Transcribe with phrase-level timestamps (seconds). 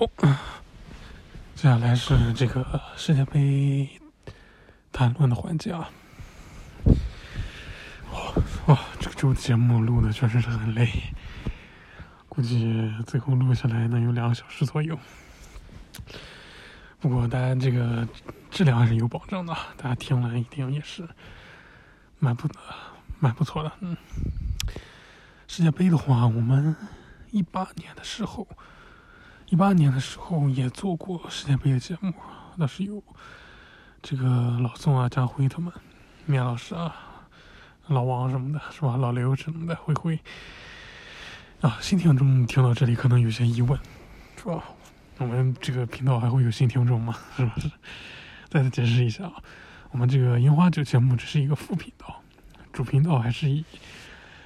[0.00, 0.06] 好，
[1.54, 3.86] 接下来是这个世界杯
[4.90, 5.90] 谈论的环节啊。
[8.10, 8.32] 哇
[8.68, 10.88] 哇，这个周节目录的确实是很累，
[12.30, 14.98] 估计最后录下来能有两个小时左右。
[16.98, 18.08] 不过大家这个
[18.50, 21.06] 质量还是有保证的，大家听了一定也是
[22.18, 22.48] 蛮不
[23.18, 23.70] 蛮不错的。
[23.80, 23.94] 嗯，
[25.46, 26.74] 世界杯的话，我们
[27.32, 28.48] 一八年的时候。
[29.50, 32.14] 一八年的时候也做过世界杯的节目，
[32.54, 33.02] 那是有
[34.00, 34.24] 这个
[34.60, 35.72] 老宋啊、张辉他们、
[36.24, 36.94] 面老师啊、
[37.88, 38.96] 老王什么的，是吧？
[38.96, 40.16] 老刘什么的，辉辉
[41.62, 41.78] 啊。
[41.80, 43.76] 新听众听到这里可能有些疑问，
[44.36, 44.62] 是吧？
[45.18, 47.16] 我们这个频道还会有新听众吗？
[47.36, 47.56] 是吧？
[48.48, 49.34] 再次解释一下啊，
[49.90, 52.22] 我们这个樱花酒节目只是一个副频道，
[52.72, 53.64] 主频道还是以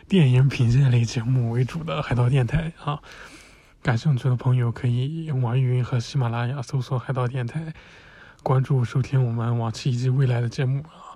[0.09, 3.03] 电影品鉴类节目为主的海盗电台啊。
[3.85, 7.75] 感兴趣的朋友可以网易云和喜马拉雅搜索“海盗电台”，
[8.43, 11.13] 关注收听我们往期以及未来的节目啊。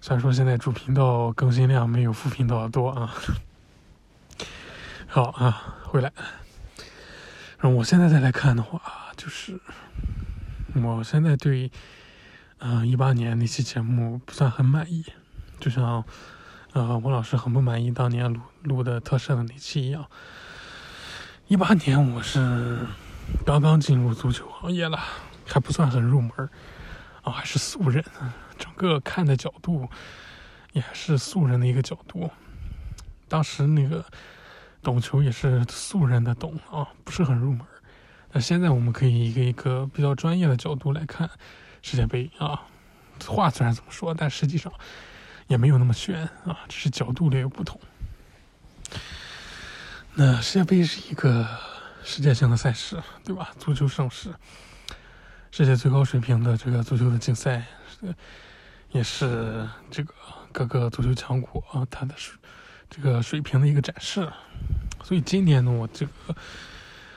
[0.00, 3.12] 虽然说现在主频道更新量没有副频道多啊。
[5.08, 6.10] 好啊，回来。
[7.58, 8.80] 然后我现在再来看的话，
[9.14, 9.60] 就是
[10.76, 11.70] 我现在对
[12.60, 15.04] 嗯一八年那期节目不算很满意，
[15.58, 16.02] 就像
[16.72, 20.06] 呃我老师很不满意当年录录的特摄的那期一样。
[21.50, 22.78] 一八年我是
[23.44, 24.96] 刚刚进入足球行业了，
[25.44, 26.30] 还不算很入门
[27.22, 28.04] 啊，还是素人，
[28.56, 29.90] 整个看的角度
[30.72, 32.30] 也是素人的一个角度。
[33.26, 34.04] 当时那个
[34.80, 37.66] 懂球也是素人的懂啊，不是很入门。
[38.30, 41.28] 那现在我们可以一个一个比较专业的角度来看
[41.82, 42.62] 世界杯啊。
[43.26, 44.72] 话虽然这么说，但实际上
[45.48, 47.80] 也没有那么悬啊，只是角度略有不同。
[50.14, 51.46] 那世界杯是一个
[52.02, 53.50] 世界性的赛事，对吧？
[53.58, 54.34] 足球盛世，
[55.50, 57.64] 世界最高水平的这个足球的竞赛，
[58.90, 60.12] 也是这个
[60.52, 62.36] 各个足球强国啊它的水
[62.90, 64.28] 这个水平的一个展示。
[65.02, 66.36] 所以今年呢，我这个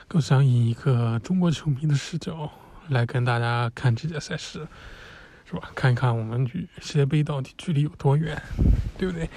[0.08, 2.50] 更想以一个中国球迷的视角
[2.88, 4.66] 来跟大家看这届赛事，
[5.44, 5.70] 是吧？
[5.74, 8.40] 看一看我们与世界杯到底距离有多远，
[8.96, 9.28] 对不对？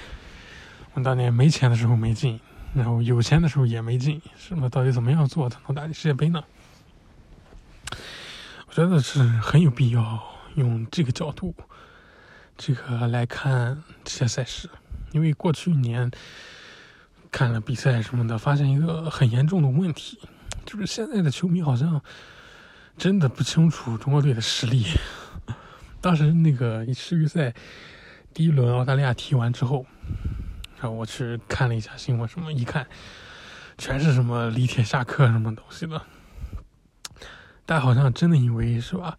[0.94, 2.40] 我当年没钱的时候没进。
[2.74, 4.70] 然后有钱的时候也没劲，是吧？
[4.70, 6.44] 到底怎么样做才能打进世界杯呢？
[8.68, 10.24] 我觉得是很有必要
[10.56, 11.56] 用这个角度，
[12.56, 14.70] 这个来看这些赛事，
[15.12, 16.12] 因为过去一年
[17.32, 20.20] 看了比赛什么的，发现一个很严重的问题，
[20.64, 22.00] 就是现在的球迷好像
[22.96, 24.86] 真的不清楚中国队的实力。
[26.00, 27.56] 当时那个世预赛
[28.34, 29.86] 第一轮澳大利亚踢完之后。
[30.80, 32.86] 然后我去看了一下新闻，什么一看，
[33.80, 36.00] 全是什么李铁下课什么东西的，
[37.66, 39.18] 大家好像真的以为是吧？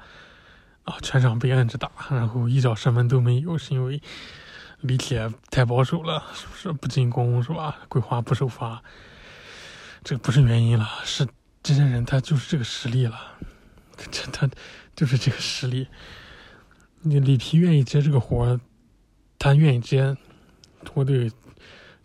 [0.85, 4.01] 啊，全场被摁着打，然后一脚射门都没有，是因为
[4.83, 7.77] 李铁太保守了，是不是不进攻是吧？
[7.89, 8.81] 规划不首发，
[10.05, 11.27] 这不是原因了，是
[11.61, 13.21] 这些人他就是这个实力了，
[14.13, 14.49] 这他
[14.95, 15.89] 就是这个实力。
[17.01, 18.61] 你李皮愿意接这个活
[19.41, 20.17] 他愿意接，
[20.95, 21.33] 国队。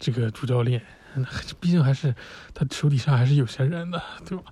[0.04, 0.82] 这个主教练，
[1.62, 2.14] 毕竟还是
[2.54, 4.44] 他手底下还是有些人的，对吧？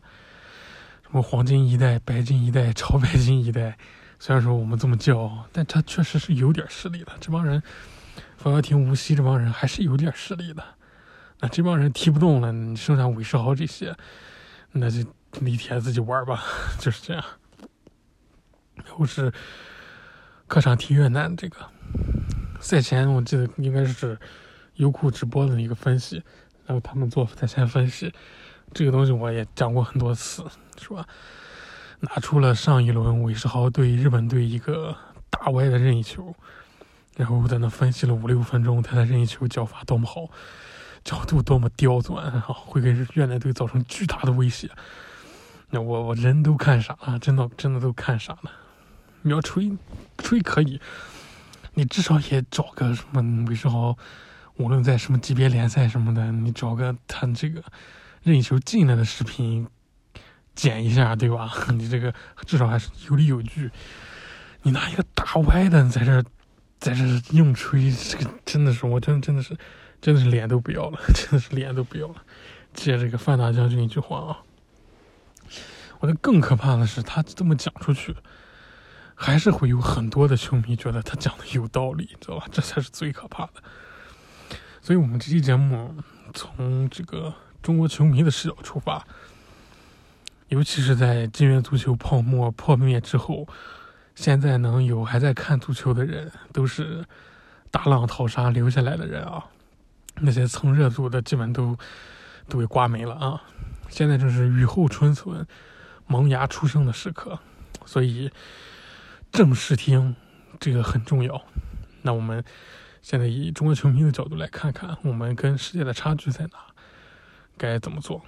[1.03, 3.77] 什么黄金一代、白金一代、 超白金一代，
[4.17, 7.11] 虽然说我们这么叫，但他确实是有点实力的。
[7.19, 7.61] 这帮人，
[8.37, 10.63] 冯潇霆、吴曦这帮人还是有点实力的。
[11.41, 13.93] 那这帮人踢不动了，你剩下韦世豪这些，
[14.71, 15.05] 那就
[15.41, 16.41] 李铁自己玩吧，
[16.79, 17.21] 就是这样。
[18.75, 19.29] 然后是
[20.47, 21.57] 客场踢越南，这个
[22.61, 24.17] 赛前我记得应该是。
[24.75, 26.23] 优酷直播的一个分析，
[26.65, 28.13] 然后他们做在线分析，
[28.73, 30.45] 这个东西我也讲过很多次，
[30.79, 31.05] 是吧？
[31.99, 34.95] 拿出了上一轮韦世豪对日本队一个
[35.29, 36.33] 大歪的任意球，
[37.15, 40.27] 然后在那分析了五六分钟，他的任意球脚法多么好，
[41.03, 44.67] 角度多么刁钻，啊，会给越南队造成巨大的威胁。
[45.69, 48.51] 那我我人都看傻了，真的真的都看傻了。
[49.21, 49.71] 你要吹
[50.17, 50.81] 吹可以，
[51.75, 53.95] 你至少也找个什么韦世豪。
[54.61, 57.63] 无论在什么级别联赛什么的，你找个他这个
[58.21, 59.67] 任意球进了的视频
[60.53, 61.51] 剪一下，对吧？
[61.73, 62.13] 你这个
[62.45, 63.71] 至少还是有理有据。
[64.63, 66.23] 你拿一个大歪的在这
[66.79, 69.57] 在这硬吹，这个真的是，我真真的是
[69.99, 72.23] 真的是脸都不要了， 真的是脸都不要了。
[72.73, 74.37] 借这个范大将军一句话啊，
[75.99, 78.15] 我觉得更可怕的是，他这么讲出去，
[79.15, 82.45] 还是会有很多的球迷觉得他讲的有道理，知道吧？
[82.51, 83.53] 这才是最可怕的。
[84.81, 85.93] 所以，我们这期节目
[86.33, 87.31] 从这个
[87.61, 89.05] 中国球迷的视角出发，
[90.47, 93.47] 尤其是在金元足球泡沫破灭之后，
[94.15, 97.05] 现在能有还在看足球的人，都是
[97.69, 99.45] 大浪淘沙留下来的人啊。
[100.15, 101.77] 那些蹭热度的，基本都
[102.49, 103.41] 都给刮没了啊。
[103.87, 105.45] 现在正是雨后春笋、
[106.07, 107.39] 萌芽出生的时刻，
[107.85, 108.31] 所以
[109.31, 110.15] 正视听
[110.59, 111.39] 这个很重要。
[112.01, 112.43] 那我们
[113.01, 116.59] 现在以中国球迷的角度来看看，我们跟世界的差距在哪，
[117.57, 118.21] 该怎么做？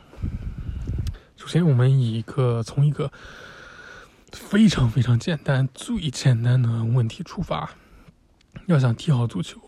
[1.35, 3.11] 首先，我们以一个从一个
[4.31, 7.71] 非常非常简单、最简单的问题出发，
[8.65, 9.59] 要想踢好足球，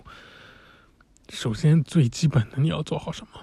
[1.29, 3.41] 首先最基本的你要做好什么？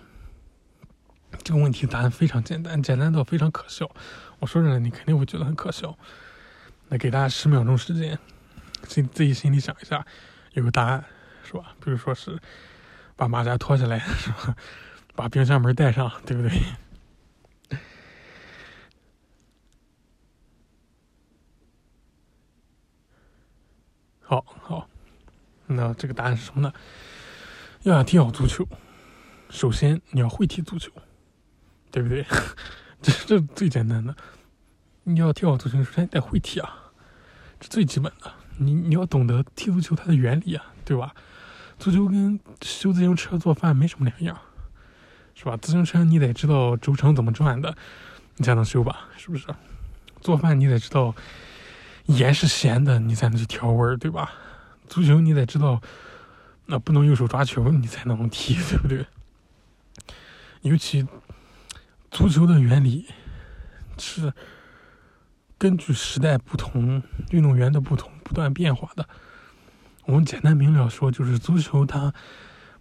[1.45, 3.91] 这个问题答案非常简单，简单到非常可笑。
[4.39, 5.97] 我说着你肯定会觉得很可笑。
[6.89, 8.19] 那给大家十秒钟时间，
[8.89, 10.05] 心自己心里想一下，
[10.53, 11.05] 有个答案
[11.53, 11.77] 是吧？
[11.85, 12.41] 比如说是
[13.15, 14.57] 把马甲脱下来是吧？
[15.15, 16.51] 把冰箱门带上，对不对？
[24.23, 24.89] 好好，
[25.67, 26.73] 那这个答案是什么呢？
[27.83, 28.67] 要想踢好足球，
[29.51, 30.91] 首先你要会踢足球，
[31.91, 32.25] 对不对？
[33.03, 34.17] 这这最简单的。
[35.05, 36.93] 你要踢好足球，首先得会踢啊，
[37.61, 38.33] 这最基本的。
[38.57, 41.15] 你你要懂得踢足球它的原理啊，对吧？
[41.83, 44.41] 足球跟修自行车、做饭没什么两样，
[45.35, 45.57] 是吧？
[45.57, 47.75] 自行车你得知道轴承怎么转的，
[48.37, 49.49] 你才能修吧，是不是？
[50.21, 51.13] 做饭你得知道。
[52.07, 54.31] 盐是咸的，你才能去调味儿，对吧？
[54.87, 55.83] 足球你得知道，
[56.67, 59.05] 那不能用手抓球，你才能踢，对不对？
[60.61, 61.05] 尤其
[62.13, 63.09] 足球的原理
[63.99, 64.33] 是
[65.59, 69.09] 根据时代不同、运动员的不同不断变化的。
[70.05, 72.13] 我们简单明了说，就是足球它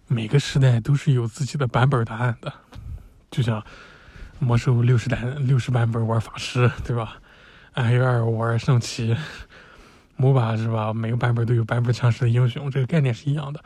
[0.08, 2.52] 每个时代都是有自己的版本答案的，
[3.30, 3.64] 就像
[4.38, 7.18] 魔兽六十代六十版本玩法师，对吧
[7.74, 9.16] ？i 二玩圣骑
[10.16, 10.92] 魔法是吧？
[10.92, 13.62] 每个版本都有版本强势的英雄，这个概念是一样的。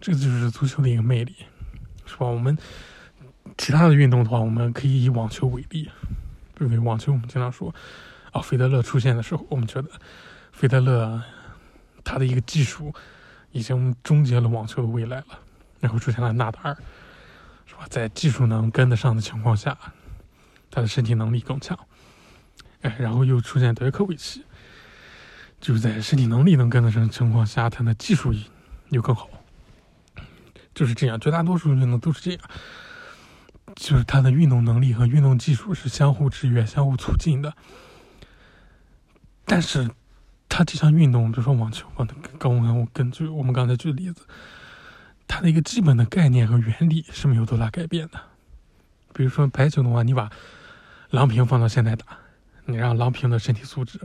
[0.00, 1.34] 这就是足球的一个魅力，
[2.04, 2.26] 是吧？
[2.26, 2.58] 我们
[3.56, 5.88] 其他的运动的话，我们可以以网球为例，
[6.56, 6.78] 对不对？
[6.78, 7.72] 网球我们经常说，
[8.32, 9.88] 啊，费德勒出现的时候，我们觉得
[10.50, 11.22] 费德勒
[12.04, 12.92] 他的一个技术
[13.50, 15.26] 已经终结了网球的未来了。
[15.80, 16.76] 然后出现了纳达尔，
[17.66, 17.84] 是吧？
[17.90, 19.76] 在技术能跟得上的情况下，
[20.70, 21.76] 他的身体能力更强。
[22.82, 24.44] 哎，然后又出现德约科维奇，
[25.60, 28.32] 就是在身体能力能跟得上情况下，他的技术
[28.90, 29.28] 又更好，
[30.72, 31.18] 就是这样。
[31.18, 32.40] 绝大多数运动都是这样，
[33.74, 37.52] 就是他的运动能力和运动技术是相互制约、相互促进的。
[39.44, 39.90] 但是，
[40.54, 42.06] 他这项运动，比如说网球，刚
[42.38, 44.26] 刚我根据我们刚才举的例子，
[45.26, 48.20] 它的一个基本的概念和原理是没有多大改变的。
[49.14, 50.30] 比如说排球的话，你把
[51.08, 52.04] 郎平放到现在打。
[52.66, 53.98] 你让郎平的身体素质，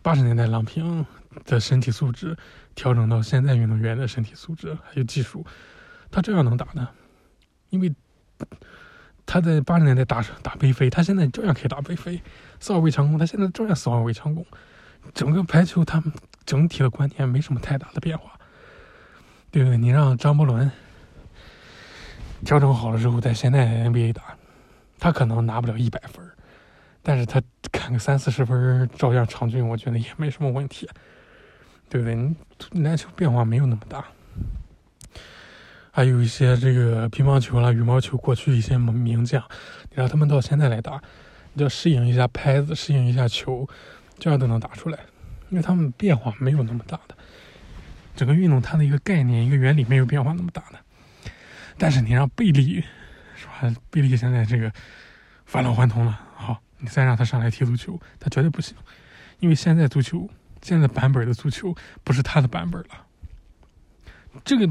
[0.00, 1.04] 八十年代郎平
[1.44, 2.36] 的身体素质
[2.76, 5.44] 调整到现在运动员的身体素质还有技术，
[6.08, 6.88] 他这样能打呢？
[7.70, 7.92] 因为
[9.26, 12.22] 他在八十年代打打背飞，他现在照样可以打背飞，
[12.60, 14.46] 四号位强攻，他现在照样四号位强攻。
[15.12, 16.12] 整个排球他们
[16.46, 18.32] 整体的观念没什么太大的变化，
[19.50, 19.76] 对不对？
[19.76, 20.70] 你让张伯伦
[22.44, 24.22] 调整好了之后在现在 NBA 打，
[24.98, 26.24] 他可能拿不了一百分。
[27.06, 30.88] 但是他砍个三四十分照样场均，我觉得也没什么问题，
[31.90, 32.82] 对不对？
[32.82, 34.02] 篮球变化没有那么大，
[35.90, 39.42] 还有一些这个乒乓球啦、羽毛球，过去一些名将，
[39.90, 40.98] 你让他们到现在来打，
[41.52, 43.68] 你要适应一下拍子，适应一下球，
[44.18, 44.98] 这样都能打出来，
[45.50, 47.16] 因为他们变化没有那么大的，
[48.16, 50.78] 整个运动它的一个概念、一个原理没有变化那么大的。
[51.76, 52.82] 但是你让贝利，
[53.36, 53.74] 是吧？
[53.90, 54.72] 贝利现在这个
[55.44, 56.60] 返老还童了，好。
[56.78, 58.76] 你再让他上来踢足球，他绝对不行，
[59.38, 60.28] 因为现在足球
[60.60, 63.06] 现在版本的足球不是他的版本了。
[64.44, 64.68] 这个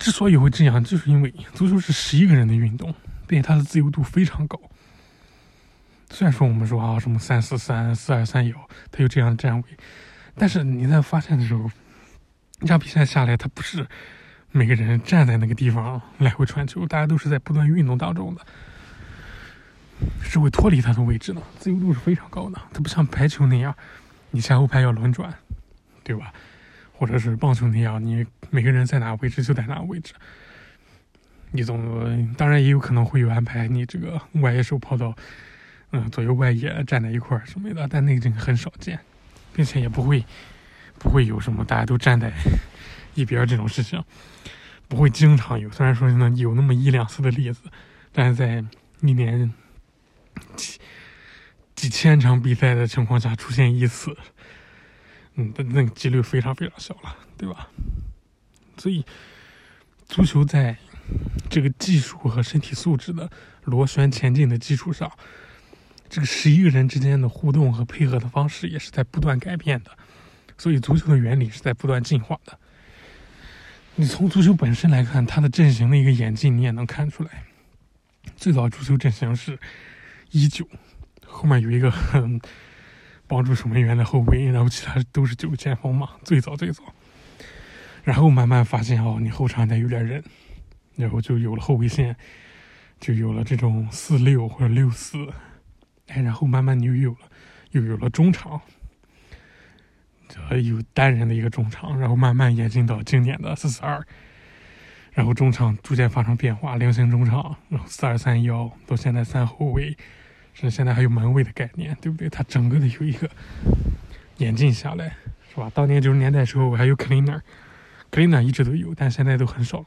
[0.00, 2.92] 之所以会这样，就是因为足球是十一个人的运动，
[3.28, 4.60] 并且它的自由度非常高。
[6.16, 8.56] 虽然说我们说啊什么三四三、四二三幺，
[8.90, 9.64] 他有这样的站位，
[10.34, 11.70] 但是你在发现的时候，
[12.62, 13.86] 一场比赛下来，他不是
[14.50, 18.40] 每个人站在那个地方来回传球，大家都是在不断运动当中的。
[20.22, 22.58] 是会脱离他的位置的，自由度是非常高的。
[22.72, 23.76] 它不像排球那样，
[24.30, 25.30] 你前后排要轮转，
[26.02, 26.32] 对吧？
[26.94, 30.14] 或者是棒球那样，你每个人在哪位置就在哪位置。
[31.50, 35.14] 你总当然也有可能会有安排，你这个外野手跑到
[35.92, 38.98] 嗯左右外野站在一块儿什么的，但那个真的很少见，
[39.52, 40.24] 并且也不会
[40.98, 42.32] 不会有什么大家都站在
[43.14, 44.02] 一边这种事情，
[44.88, 45.70] 不会经常有。
[45.70, 47.60] 虽然说呢有那么一两次的例子，
[48.12, 48.64] 但是在
[49.00, 49.52] 一年。
[50.54, 50.78] 几
[51.74, 54.14] 几千场比赛的情况下出现一次，
[55.36, 57.68] 嗯，那个几率非常非常小了，对吧？
[58.76, 59.02] 所以，
[60.06, 60.76] 足球在
[61.48, 63.30] 这个技术和身体素质的
[63.64, 65.10] 螺旋前进的基础上，
[66.08, 69.90] 这个十一个人之间的互动和配合的方式也是在不断改变的。
[70.58, 72.58] 所以，足球的原理是在不断进化的。
[73.94, 77.44] 你从足球本身来看，它的阵型的一个演进，你也能看出来。
[78.36, 79.58] 最早足球阵型是
[80.30, 80.66] 一九，
[81.26, 82.40] 后面有一个很
[83.28, 86.10] 帮助守门员的后卫，然后其他都是九前锋嘛。
[86.24, 86.82] 最早最早，
[88.02, 90.22] 然后慢慢发现哦，你后场得有点人，
[90.94, 92.16] 然后就有了后卫线，
[92.98, 95.18] 就有了这种四六或者六四，
[96.08, 97.18] 哎，然后慢慢你又有了，
[97.70, 98.60] 又有了中场。
[100.28, 104.04] 这有单人的一个中场，然后慢慢演进到经典的四四二，
[105.12, 109.96] 然后中场逐渐发生变化，菱形中场，然后四二三幺，到现在三后卫，
[110.52, 112.28] 甚至现在还有门卫的概念，对不对？
[112.28, 113.30] 它整个的有一个
[114.38, 115.16] 演进下来，
[115.48, 115.70] 是吧？
[115.72, 119.86] 当年九十年代时候我还有 cleaner，cleaner 一直都有，但现在都很少了，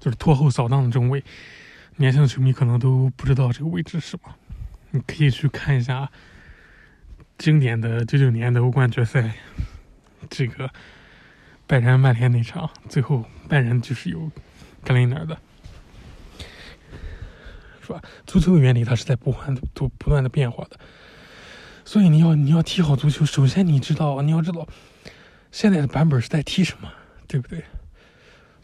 [0.00, 1.22] 就是拖后扫荡的中卫，
[1.94, 4.34] 年轻的球迷可能都不知道这个位置是什么，
[4.96, 6.10] 你可以去看一下。
[7.38, 9.34] 经典的九九年的欧冠决赛，
[10.30, 10.70] 这个
[11.66, 14.30] 拜仁曼联那场，最后拜仁就是有
[14.82, 15.36] 格林纳的，
[17.82, 18.00] 是吧？
[18.26, 20.80] 足球的原理它是在不断的、不不断的变化的，
[21.84, 24.66] 所以你要你要踢好足球，首先你知道你要知道
[25.52, 26.90] 现在的版本是在踢什么，
[27.28, 27.62] 对不对？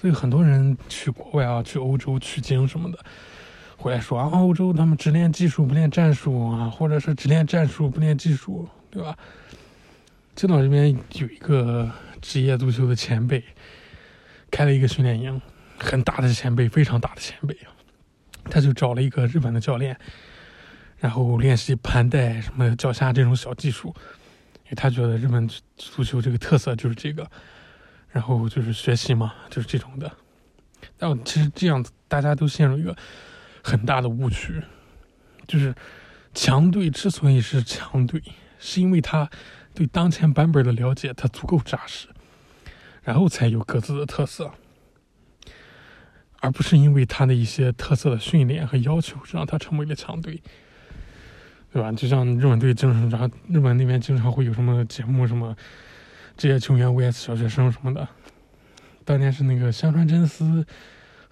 [0.01, 2.99] 所以很多人去国外啊，去欧洲取经什么的。
[3.83, 9.19] 回来说啊，欧洲他们只练技术不练战术啊，或者是只练战术不练技术，对吧？
[10.37, 13.43] 青岛这边有一个职业足球的前辈，
[14.53, 15.43] 开了一个训练营，
[15.77, 17.57] 很大的前辈，非常大的前辈，
[18.45, 19.99] 他就找了一个日本的教练，
[20.99, 23.89] 然后练习盘带什么脚下这种小技术，
[24.67, 27.29] 因为他觉得日本足球这个特色就是这个，
[28.11, 30.09] 然后就是学习嘛，就是这种的。
[30.97, 32.97] 但其实这样，大家都陷入一个。
[33.63, 34.61] 很大的误区，
[35.47, 35.75] 就是
[36.35, 38.23] 强队之所以是强队，
[38.59, 39.31] 是因为他
[39.73, 42.09] 对当前版本的了解他足够扎实，
[43.03, 44.51] 然后才有各自的特色，
[46.41, 50.43] 而不是因为他的一些特色的训练和要求让他成为了强队，
[51.73, 51.93] 对吧？
[51.93, 55.57] 就像日本队经常，日本那边经常会有什么节目，什么
[56.37, 58.09] 职业球员 vs 小学生什么的，
[59.05, 60.67] 当年是那个香川真司。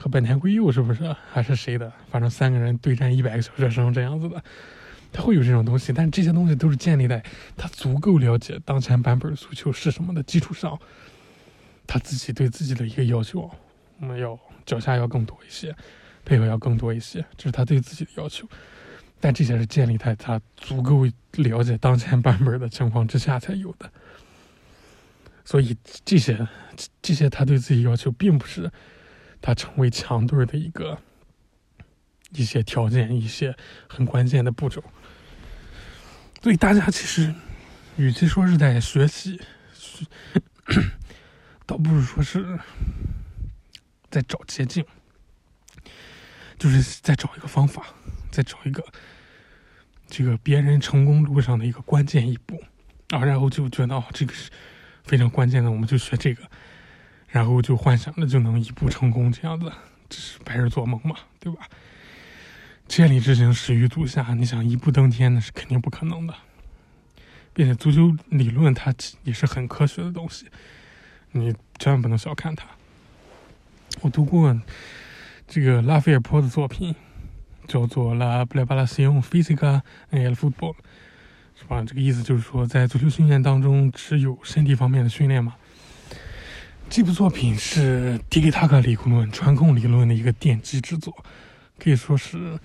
[0.03, 1.93] 和本田圭佑是不是还是谁的？
[2.11, 4.43] 反正三个人对战一百个小学生这样子的，
[5.13, 5.93] 他会有这种东西。
[5.93, 7.23] 但这些东西都是建立在
[7.55, 10.81] 他足够了解当前版本足球是什么的基础上，
[11.87, 13.51] 他自己对自己的一个要求，
[13.99, 15.77] 我们要脚下要更多一些，
[16.25, 18.49] 配合要更多一些，这是他对自己的要求。
[19.21, 23.93] 但这些是建立在他足够了解当前版本的情况之下才有的。
[25.45, 25.77] 所以
[26.07, 26.49] 这些
[27.03, 28.73] 这些他对自己要求并不是。
[29.41, 30.99] 他成为强队的一个
[32.33, 33.57] 一些条件，一些
[33.89, 34.85] 很关键的步骤，
[36.43, 37.35] 所以大家其实
[37.97, 39.41] 与其说是在学习，
[41.67, 42.59] 倒不如说是
[44.11, 44.85] 在找捷径，
[46.59, 47.87] 就是在找一个方法，
[48.31, 48.85] 在找一个
[50.07, 52.63] 这个别人成功路上的一个关键一步
[53.09, 54.51] 啊，然后就觉得哦，这个是
[55.05, 56.43] 非常关键的，我们就学这个。
[57.31, 59.73] 然后就幻想着就能一步成功，这样子，
[60.09, 61.69] 这是白日做梦嘛，对吧？
[62.89, 64.35] 千里之行，始于足下。
[64.35, 66.35] 你想一步登天，那是肯定不可能的。
[67.53, 68.95] 并且足球理论它
[69.25, 70.47] 也是很科学的东西，
[71.33, 72.67] 你千万不能小看它。
[74.01, 74.59] 我读过
[75.47, 76.95] 这个拉斐尔坡的作品，
[77.67, 80.75] 叫做《La Preparación Física en el Fútbol》，
[81.59, 81.85] 是吧？
[81.85, 85.57] 这个意思就是说，在足球训练当中，只有身体方面的训练嘛。
[86.91, 91.25] 这部作品是迪给塔克理论、传控理论的一个奠基之作，
[91.79, 92.59] 可以说是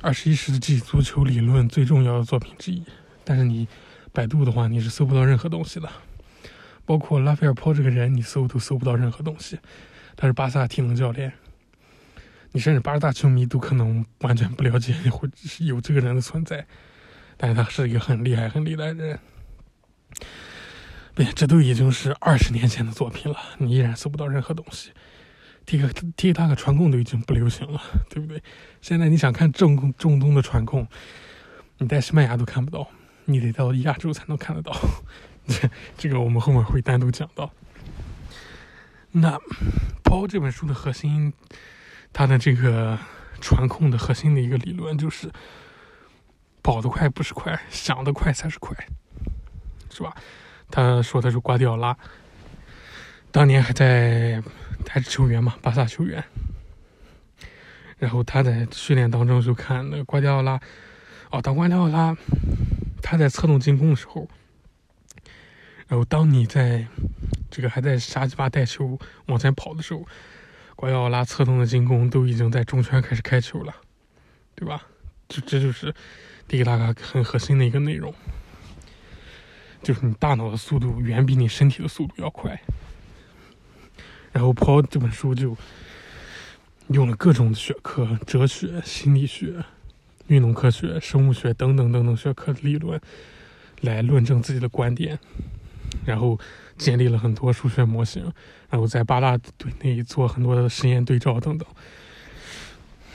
[0.00, 2.84] 二十一世纪足球理论最重要的作品之一。
[3.24, 3.66] 但是你
[4.12, 5.90] 百度的话，你是搜不到任何东西的，
[6.86, 9.58] 包括拉斐尔坡这个人，你搜都搜不到任何东西。
[10.14, 11.32] 他是巴萨体能教练，
[12.52, 16.64] 你甚至巴萨球迷都可能完全不了解或者是有这个人的存在，
[17.36, 19.18] 但是他是一个很厉害、很厉害的人。
[21.14, 24.90] 对，这都已经是二十年前的作品了，你依然搜不到任何东西。
[25.64, 27.80] 这个 TikTok 传控都已经不流行了，
[28.10, 28.42] 对不对？
[28.82, 30.86] 现在你想看正中东的传控，
[31.78, 32.88] 你在西班牙都看不到，
[33.26, 34.76] 你得到亚洲才能看得到。
[35.46, 37.50] 这这个我们后面会单独讲到。
[39.12, 39.36] 那
[40.02, 41.32] 《抛》这本书的核心，
[42.12, 42.98] 它的这个
[43.40, 45.30] 传控的核心的一个理论就是，
[46.60, 48.76] 跑得快不是快，想得快才是快，
[49.88, 50.12] 是吧？
[50.70, 51.96] 他说的是瓜迪奥拉，
[53.30, 54.42] 当年还在
[54.88, 56.22] 还是球员嘛，巴萨球员。
[57.98, 60.60] 然后他在训练当中就看那个瓜迪奥拉，
[61.30, 62.16] 哦，当瓜迪奥拉
[63.00, 64.28] 他在策动进攻的时候，
[65.86, 66.86] 然后当你在
[67.50, 70.06] 这个还在沙基巴带球往前跑的时候，
[70.74, 73.74] 瓜迪奥拉策动的进攻都已经在中圈开始开球了，
[74.54, 74.82] 对吧？
[75.28, 75.94] 这这就是
[76.46, 78.12] 迪格拉卡很核心的一个内容，
[79.84, 82.60] 就是你大脑的速度远比你身体的速度要快。
[84.32, 85.56] 然后《跑》这本书就。
[86.88, 89.64] 用了各种学科，哲学、心理学、
[90.26, 93.00] 运动科学、生物学等等等等学科的理论，
[93.80, 95.18] 来论证自己的观点，
[96.04, 96.38] 然后
[96.76, 98.30] 建立了很多数学模型，
[98.68, 101.66] 然后在八大队内做很多的实验对照等等。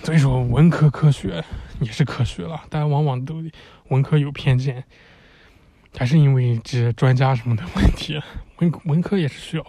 [0.04, 1.46] 所以说，文科科学
[1.80, 3.44] 也是科学了，但往往都
[3.90, 4.84] 文科有偏见，
[5.98, 8.20] 还是因为这些专家什么的问题。
[8.60, 9.66] 文文科也是需要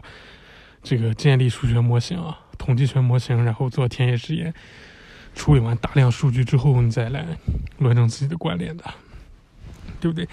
[0.82, 2.38] 这个建立数学模型啊。
[2.58, 4.52] 统计学模型，然后做田野实验，
[5.34, 7.24] 处理完大量数据之后，你再来
[7.78, 8.84] 论证自己的观点的，
[9.98, 10.28] 对不对？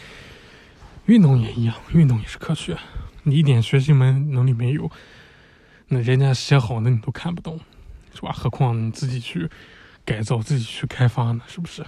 [1.05, 2.77] 运动也一样，运动也是科学。
[3.23, 4.91] 你一点学习门能力没有，
[5.87, 7.57] 那人家写好的你都看不懂，
[8.13, 8.31] 是吧？
[8.33, 9.49] 何况你自己去
[10.03, 11.41] 改造、自己去开发呢？
[11.47, 11.85] 是不是？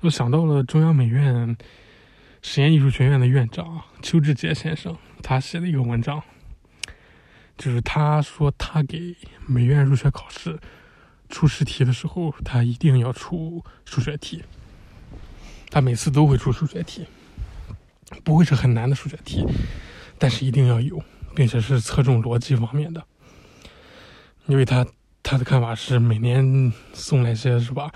[0.00, 1.54] 我想到了中央美院
[2.46, 6.22] 实验艺术学院的院长邱志杰先生，他写的一个文章。
[7.56, 10.60] 就是他说，他给美院入学考试
[11.30, 14.44] 出试题的时候，他一定要出数学题。
[15.70, 17.06] 他每次都会出数学题，
[18.22, 19.42] 不会是很难的数学题，
[20.18, 21.02] 但是一定要有，
[21.34, 23.02] 并且是侧重逻辑方面的。
[24.46, 24.86] 因为他
[25.22, 27.90] 他的看法是，每年送来些是吧，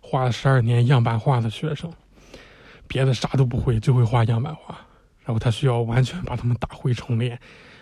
[0.00, 1.92] 画了十二年样板画的学生，
[2.94, 4.78] 别的啥都不会，就会画样板画，
[5.24, 7.36] 然后他需要完全把他们打回重练，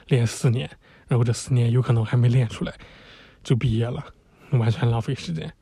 [0.06, 0.70] 练四年。
[1.06, 2.72] 然后这四年有可能还没练出来，
[3.44, 4.02] 就毕业了，
[4.52, 5.52] 完全浪费时间。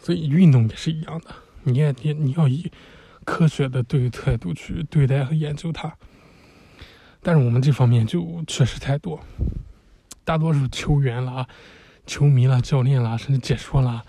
[0.00, 2.70] 所以运动也是一样的，你也你你要以
[3.24, 5.92] 科学的对态度去对待和研究它。
[7.20, 9.20] 但是我们这方面就确实太多，
[10.22, 11.48] 大多数球员啦、
[12.06, 14.04] 球迷啦、教练啦，甚至解说啦，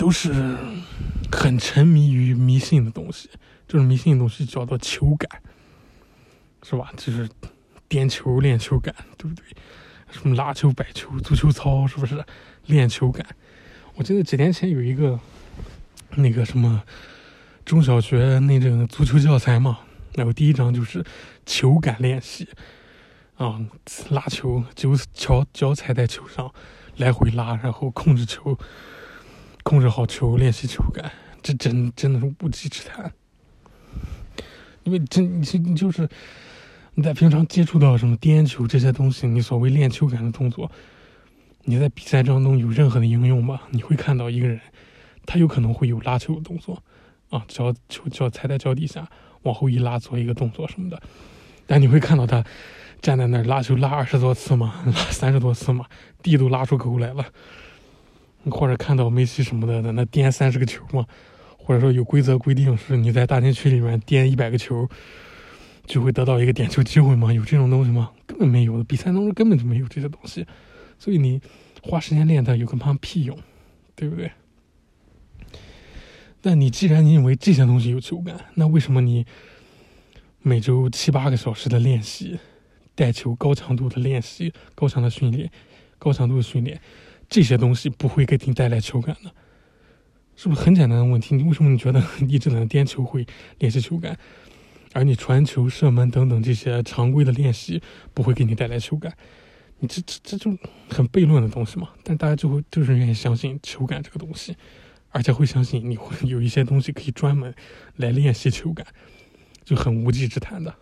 [0.00, 0.56] 都是
[1.30, 3.28] 很沉迷于迷信的东西。
[3.68, 5.42] 这种迷信的东西叫做球感，
[6.62, 6.90] 是吧？
[6.96, 7.28] 就是。
[7.90, 9.44] 颠球练球感，对不对？
[10.12, 12.24] 什么拉球、摆球、足球操，是不是
[12.66, 13.26] 练球感？
[13.96, 15.18] 我记得几年前有一个
[16.14, 16.84] 那个什么
[17.64, 19.80] 中小学那种足球教材嘛，
[20.14, 21.04] 然后第一章就是
[21.44, 22.48] 球感练习
[23.34, 23.60] 啊，
[24.10, 26.54] 拉球，脚脚脚踩在球上
[26.96, 28.56] 来回拉，然后控制球，
[29.62, 31.10] 控制好球，练习球感，
[31.42, 33.12] 这真真的是无稽之谈，
[34.84, 36.08] 因为真你你就是。
[36.94, 40.70] 你在平常接触到什么颠球这些东西，你所谓练球感的动作，
[41.62, 43.60] 你在比赛当中有任何的应用吗？
[43.70, 44.60] 你会看到一个人，
[45.24, 46.82] 他有可能会有拉球的动作，
[47.30, 49.08] 啊，脚球脚踩在脚底下
[49.42, 51.00] 往后一拉做一个动作什么的，
[51.64, 52.44] 但你会看到他
[53.00, 54.82] 站在那儿拉球拉二十多次吗？
[54.84, 55.86] 拉三十多次吗？
[56.20, 57.24] 地都拉出沟来了，
[58.44, 61.06] 或者看到梅西什么的在那颠三十个球吗？
[61.58, 64.88] 或者说有规则规定是你在大禁区里面颠一百个球？
[65.86, 67.32] 就会得到一个点球机会吗？
[67.32, 68.12] 有这种东西吗？
[68.24, 70.46] 根本没有的，比赛当中根本就没有这些东西，
[71.00, 71.40] 所以你
[71.82, 73.36] 花时间练它有个妈屁用，
[73.96, 74.30] 对不对？
[76.40, 79.26] 但你既然你认为这些东西有球感，那为什么你
[80.42, 82.38] 每周七八个小时的练习，
[82.94, 85.50] 带球高强度的练习、高强的训练、
[85.98, 86.80] 高强度的训练，
[87.30, 89.32] 这些东西不会给你带来球感的？
[90.36, 91.36] 是不是很简单的问题？
[91.36, 93.26] 你为什么你觉得一直在颠球会
[93.58, 94.18] 练习球感？
[94.92, 97.80] 而你传球、射门等等这些常规的练习
[98.12, 99.16] 不会给你带来球感，
[99.78, 100.50] 你这这这就
[100.88, 101.90] 很悖论的东西嘛？
[102.02, 104.56] 但大家就会就是愿意相信球感这个东西，
[105.10, 107.54] 而且会相信你会有一些东西可以专门
[107.96, 108.84] 来练习球感，
[109.62, 110.74] 就很无稽之谈的。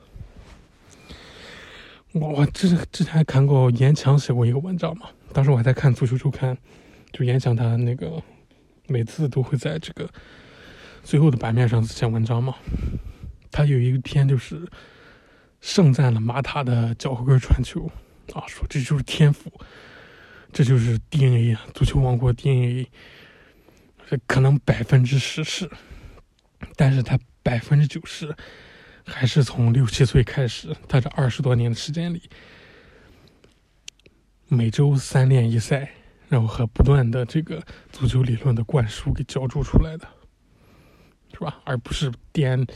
[2.12, 6.56] 我我之之前还看过严强写过一个文章嘛，当时我还在看足球周刊，
[7.12, 8.22] 就演讲他那个
[8.86, 10.08] 每次都会在这个
[11.02, 12.54] 最后的版面上写文章嘛。
[13.50, 14.68] 他有一天就是
[15.60, 17.90] 盛赞了马塔的脚后跟传球
[18.32, 19.50] 啊，说这就是天赋，
[20.52, 22.88] 这就是 DNA，足球王国 DNA，
[24.26, 25.68] 可能百分之十是，
[26.76, 28.34] 但是他百分之九十
[29.04, 32.22] 还是从六七岁开始，他这二十多年的时间里，
[34.48, 35.90] 每周三练一赛，
[36.28, 40.08] 然后和不断的这个足球理论的灌输给浇筑出来的。
[41.30, 41.60] 是吧？
[41.64, 42.66] 而不是颠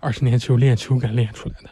[0.00, 1.70] 二十年球练球感练出来的。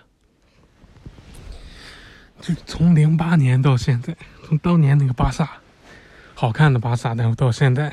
[2.40, 5.58] 就从零八年到现在，从当年那个巴萨，
[6.34, 7.92] 好看的巴萨，然后到现在，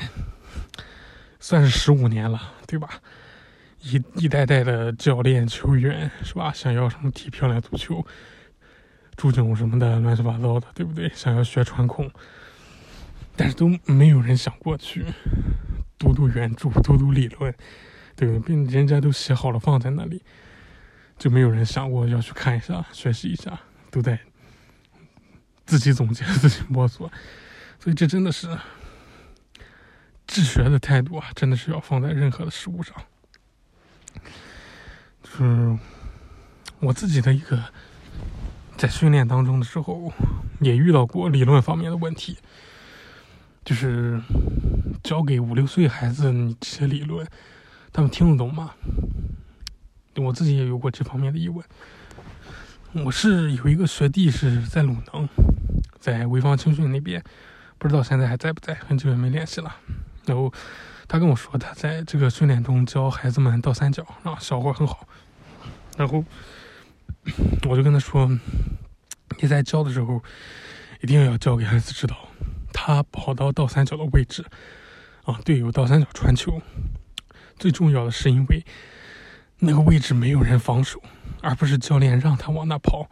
[1.40, 3.00] 算是十五年了，对吧？
[3.80, 6.52] 一一代代的教练、球员，是吧？
[6.52, 8.06] 想要什么踢漂亮足球，
[9.16, 11.10] 助攻什么的，乱七八糟的，对不对？
[11.14, 12.10] 想要学传控，
[13.34, 15.04] 但是都没有人想过去
[15.98, 17.54] 读读原著、读读理论，
[18.14, 18.44] 对吧？
[18.46, 20.22] 并人家都写好了放在那里，
[21.18, 23.58] 就没有人想过要去看一下、学习一下，
[23.90, 24.18] 都在
[25.64, 27.10] 自己总结、自己摸索。
[27.78, 28.48] 所以这真的是
[30.26, 32.94] 治学的态度啊，真的是要放在任何的事物上。
[35.22, 35.78] 就是
[36.80, 37.64] 我自己的一个
[38.76, 40.12] 在训练当中的时候，
[40.60, 42.36] 也遇到过理论方面的问题，
[43.64, 44.20] 就是
[45.02, 47.26] 教给五六岁孩子你这些理论，
[47.92, 48.72] 他们听得懂吗？
[50.16, 51.64] 我自己也有过这方面的疑问。
[53.04, 55.28] 我是有一个学弟是在鲁能，
[55.98, 57.22] 在潍坊青训那边，
[57.78, 59.74] 不知道现在还在不在，很久也没联系了。
[60.24, 60.52] 然后
[61.06, 65.06] 他跟我说，他在这个训练中教孩子们倒三角，啊，效果很好。
[65.98, 66.24] 然后
[67.68, 68.28] 我就跟他说
[69.40, 70.22] ：“你在教的时候，
[71.00, 72.16] 一定要教给孩子知道，
[72.72, 74.44] 他跑到倒三角的位置，
[75.24, 76.62] 啊，队友倒三角传球，
[77.58, 78.64] 最重要的是因为
[79.58, 81.02] 那个位置没有人防守。”
[81.42, 83.08] 而不是教练让他往那跑，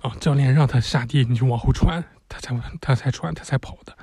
[0.00, 3.94] 啊，教练让他下地你就往后传，他才他才传他才跑的。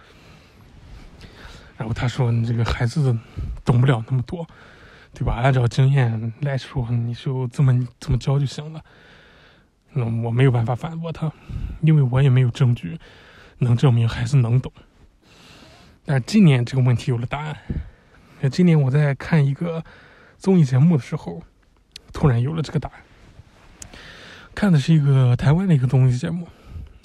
[1.78, 3.18] 然后他说：“你这个孩子
[3.64, 4.46] 懂不了那么多，
[5.14, 5.36] 对吧？
[5.36, 8.84] 按照经验来说，你就这么这么教就行了。”
[9.96, 11.32] 那我没有办法反驳他，
[11.82, 13.00] 因为我也没有证据
[13.60, 14.72] 能证明孩子能懂。
[16.06, 17.58] 但今年这个问题有了答案。
[18.52, 19.84] 今年我在看一个
[20.38, 21.42] 综艺节目的时候，
[22.14, 23.00] 突然有了这个答案。
[24.54, 26.48] 看的是一个台湾的一个综艺节目，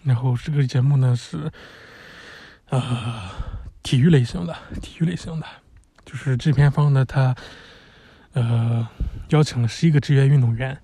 [0.04, 1.50] 然后这个节目呢是，
[2.68, 3.30] 呃，
[3.82, 5.46] 体育类型的，体育类型的，
[6.04, 7.34] 就是制片方呢他，
[8.34, 8.86] 呃，
[9.30, 10.78] 邀请了十一个职业运动员，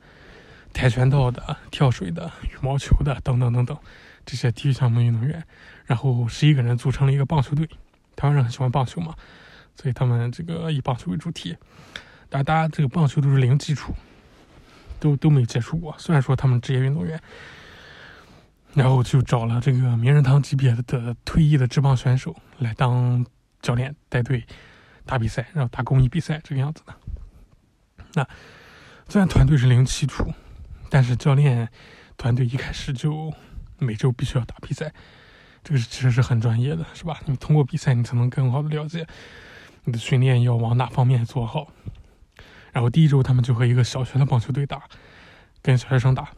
[0.77, 3.77] 跆拳道的、跳水的、羽毛球的等等等等
[4.27, 5.43] 这些体育项目运动员，
[5.87, 7.67] 然后十一个人组成了一个棒球队。
[8.15, 9.15] 台湾人很喜欢棒球嘛，
[9.75, 11.57] 所以他们这个以棒球为主题，
[12.29, 13.95] 但大家这个棒球都是零基础。
[14.99, 17.21] 都都没接触过，虽然说他们职业运动员，
[18.73, 23.25] 然后就找了这个名人堂级别的退役的职棒选手来当
[23.61, 24.43] 教练带队
[25.05, 26.95] 打比赛，然后打公益比赛这个样子的。
[28.15, 28.27] 那
[29.07, 30.33] 虽然团队是零基础，
[30.97, 31.69] 但是教练
[32.17, 33.31] 团队一开始就
[33.77, 34.91] 每周必须要打比赛，
[35.63, 37.21] 这个是其实是很专业的，是吧？
[37.27, 39.07] 你通过比赛，你才能更好的了解
[39.85, 41.71] 你的训练要往哪方面做好。
[42.73, 44.85] 然后第一周他们就和一个小学的棒球队打，
[45.61, 46.31] 跟小学生打，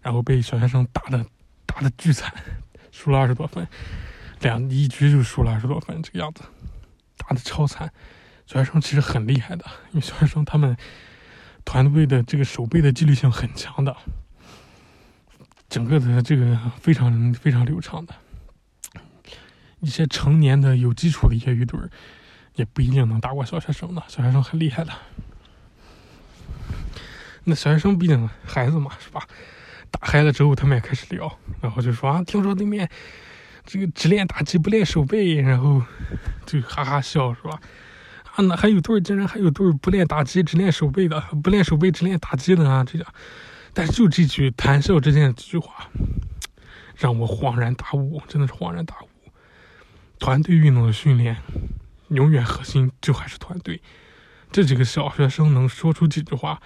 [0.00, 1.22] 然后被小学生打的
[1.66, 2.32] 打的巨惨，
[2.90, 3.68] 输了二十多分，
[4.40, 6.42] 两一局就输了二十多分，这个样子，
[7.18, 7.92] 打的超惨。
[8.46, 10.74] 小学生其实很厉害的，因为小学生他们
[11.64, 13.96] 团队的这个手背的纪律性很强的，
[15.68, 18.14] 整个的这个非常非常流畅的。
[19.80, 21.78] 一些成年的有基础的业余队
[22.54, 24.92] 也不一定能打过小学生的，小学生很厉害的。
[27.44, 29.26] 那小学生毕竟孩子嘛，是吧？
[29.90, 32.88] 打嗨了之后，他们也开始聊，然后就说啊，听说对面
[33.64, 35.82] 这个只练打击不练手背，然后
[36.44, 37.58] 就哈哈笑，是吧？
[38.42, 42.84] 那还有队竟然还有队不练打击只练手背的，不练手背只练打击的啊！
[42.84, 43.14] 这样，
[43.72, 45.88] 但是就这句谈笑之间的这句话，
[46.96, 49.08] 让我恍然大悟，真的是恍然大悟。
[50.18, 51.36] 团队运动的训练，
[52.08, 53.80] 永远核心就还是团队。
[54.50, 56.60] 这几个小学生能说出几句话。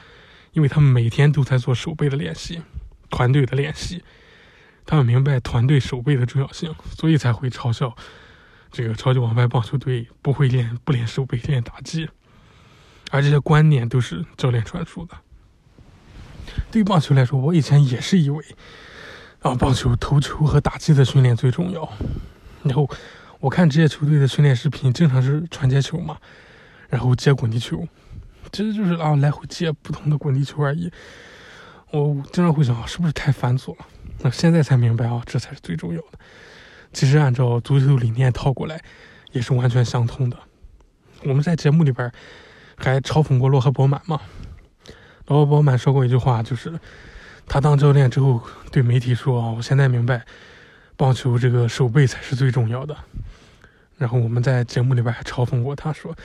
[0.53, 2.63] 因为他们每天都在做手背的练习，
[3.11, 4.05] 团队的练习，
[4.87, 7.97] 他们明白团队手背的重要性，所以才会嘲笑
[8.75, 12.09] 这个超级王牌棒球队不会练不练手背练打击，
[13.13, 15.17] 而这些观念都是教练传输的。
[16.73, 18.45] 对于棒球来说，我以前也是以为
[19.43, 21.89] 啊，棒球投球和打击的训练最重要。
[22.65, 22.91] 然后
[23.39, 26.19] 我看职业球队的训练视频，经常是传接球嘛，
[26.89, 27.87] 然后接滚地球。
[28.51, 30.91] 其实就是啊，来回接不同的滚地球而已。
[31.93, 33.87] 我经常会想，是不是太繁琐了？
[34.19, 36.19] 那现在才明白啊，这才是最重要的。
[36.95, 38.81] 其实按照足球理念套过来，
[39.33, 40.39] 也是完全相通的。
[41.25, 42.11] 我们在节目里边
[42.77, 44.21] 还嘲讽过洛赫伯曼嘛？
[45.27, 46.79] 洛赫伯曼说过一句话，就是
[47.47, 50.25] 他当教练之后对媒体说：“啊，我现在明白，
[50.97, 52.97] 棒球这个手背才是最重要的。”
[53.99, 56.17] 然后我们在节目里边还嘲讽过他说。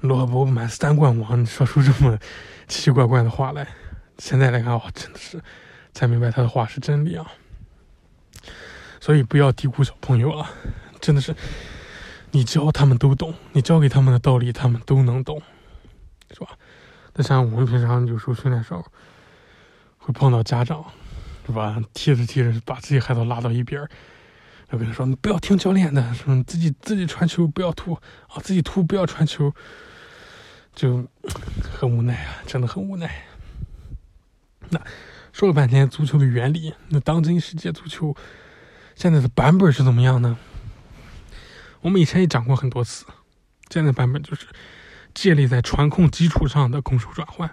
[0.00, 2.18] 罗伯满三冠王，你说出这么
[2.66, 3.68] 奇奇怪怪的话来，
[4.16, 5.38] 现在来看，哦，真的是
[5.92, 7.30] 才明白他的话是真理啊。
[9.00, 10.48] 所以不要低估小朋友了，
[11.00, 11.34] 真的是，
[12.30, 15.42] 你教他们都懂，你教给他们的道理他们都能懂，
[16.32, 16.50] 是吧？
[17.14, 18.84] 那像我们平常有时候训练时候，
[19.98, 20.84] 会碰到家长，
[21.46, 21.82] 是吧？
[21.92, 23.88] 踢着踢着把自己孩子拉到一边儿。
[24.72, 27.94] 我跟他说：“你不要听教练的，什么自己自己传球不要突
[28.28, 29.52] 啊，自己突不要传球。”
[30.72, 31.04] 就
[31.60, 33.24] 很无奈啊，真的很无奈。
[34.68, 34.80] 那
[35.32, 38.14] 说了半天足球的原理，那当今世界足球
[39.00, 40.36] 现在的版本是怎么样呢？
[41.80, 43.06] 我们以前也讲过很多次，
[43.70, 44.46] 现在版本就是
[45.14, 47.50] 建立在传控基础上的攻守转换，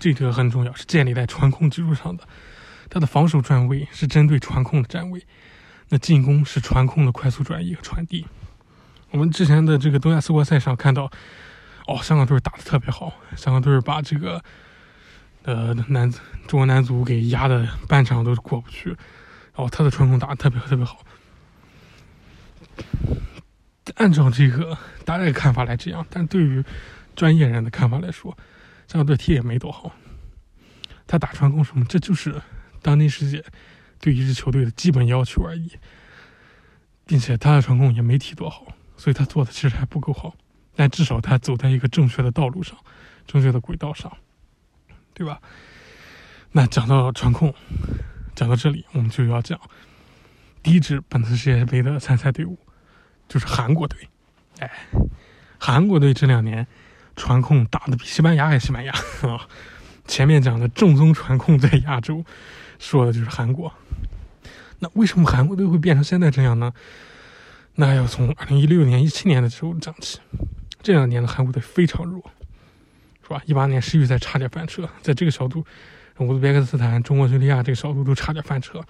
[0.00, 2.26] 这个很重要，是建立在传控基础上的。
[2.90, 5.24] 它的防守站位是针对传控的站位。
[5.90, 8.26] 那进攻是传控的快速转移和传递。
[9.12, 11.08] 我们之前的这个东亚四国赛上看到，
[11.86, 14.42] 哦，香港队打的特别好，香港队把这个
[15.44, 16.10] 呃男
[16.48, 18.96] 中国男足给压的半场都过不去，
[19.56, 21.00] 哦，他的传控打的特别特别好。
[23.96, 26.62] 按照这个大家的看法来这样，但对于
[27.14, 28.36] 专业人的看法来说，
[28.86, 29.92] 这样对踢也没多好。
[31.06, 32.40] 他打传控什么，这就是
[32.80, 33.44] 当今世界。
[33.98, 35.72] 对一支球队的基本要求而已，
[37.06, 40.36] 并且他的传控也没踢多好，所以他做的其实还不够好。
[40.74, 42.76] 但至少他走在一个正确的道路上，
[43.26, 44.14] 正确的轨道上，
[45.14, 45.40] 对吧？
[46.52, 47.54] 那讲到传控，
[48.36, 49.58] 讲到这里，我们就要讲
[50.62, 52.58] 第一支本次世界杯的参赛队伍，
[53.26, 53.98] 就是韩国队。
[54.58, 54.70] 哎，
[55.58, 56.66] 韩国队这两年
[57.16, 59.48] 传控打的比西班牙还西班牙啊！
[60.06, 62.22] 前面讲的正宗传控在亚洲，
[62.78, 63.72] 说的就是韩国。
[64.80, 66.74] 那为什么韩国队会变成现在这样呢？
[67.76, 70.20] 那要从二零一六年、一七年的时候讲起。
[70.82, 72.22] 这两年的韩国队非常弱，
[73.22, 73.42] 是吧？
[73.46, 75.64] 一八年世预赛差点翻车，在这个小组，
[76.18, 78.84] 乌兹别克斯坦、中国、叙利亚这个小组都差点翻车。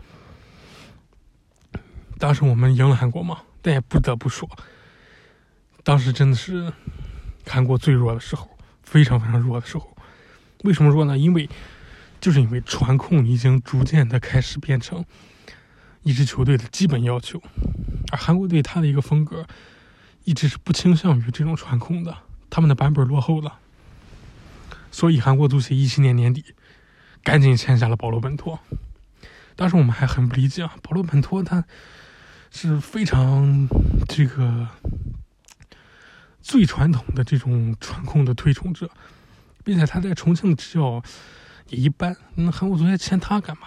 [2.18, 4.48] 当时我们赢了韩国嘛，但也不得不说，
[5.82, 6.72] 当时真的是
[7.46, 8.48] 韩国最弱的时候，
[8.82, 9.96] 非常非常弱的时候。
[10.64, 11.18] 为什么弱呢？
[11.18, 11.48] 因为
[12.20, 15.04] 就是因为传控已经逐渐的开始变成。
[16.02, 17.42] 一支球队的基本要求，
[18.12, 19.44] 而韩国队他的一个风格
[20.22, 22.16] 一直是不倾向于这种传控的，
[22.48, 23.58] 他们的版本落后了，
[24.92, 26.44] 所以韩国足协一七年年底
[27.26, 28.56] 赶紧签下了保罗本托。
[29.56, 31.64] 当时我们还很不理解啊，保罗本托他
[32.52, 33.68] 是非常
[34.06, 34.68] 这个
[36.40, 38.88] 最传统的这种传控的推崇者，
[39.64, 41.02] 并且他在重庆的执教
[41.68, 43.66] 也一般，那韩国足协签他干嘛？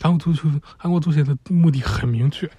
[0.00, 2.50] 韩国足球，韩国足协的目的很明确，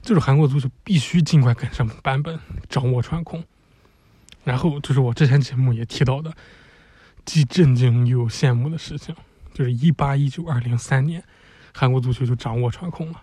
[0.00, 3.44] 就是韩国足球必须尽快跟上版本，掌握传控。
[4.42, 6.32] 然后就是我之前节目也提到的，
[7.26, 9.14] 既震惊又羡慕的事情，
[9.52, 11.22] 就是一八一九二零三年，
[11.74, 13.22] 韩国足球就掌握传控了，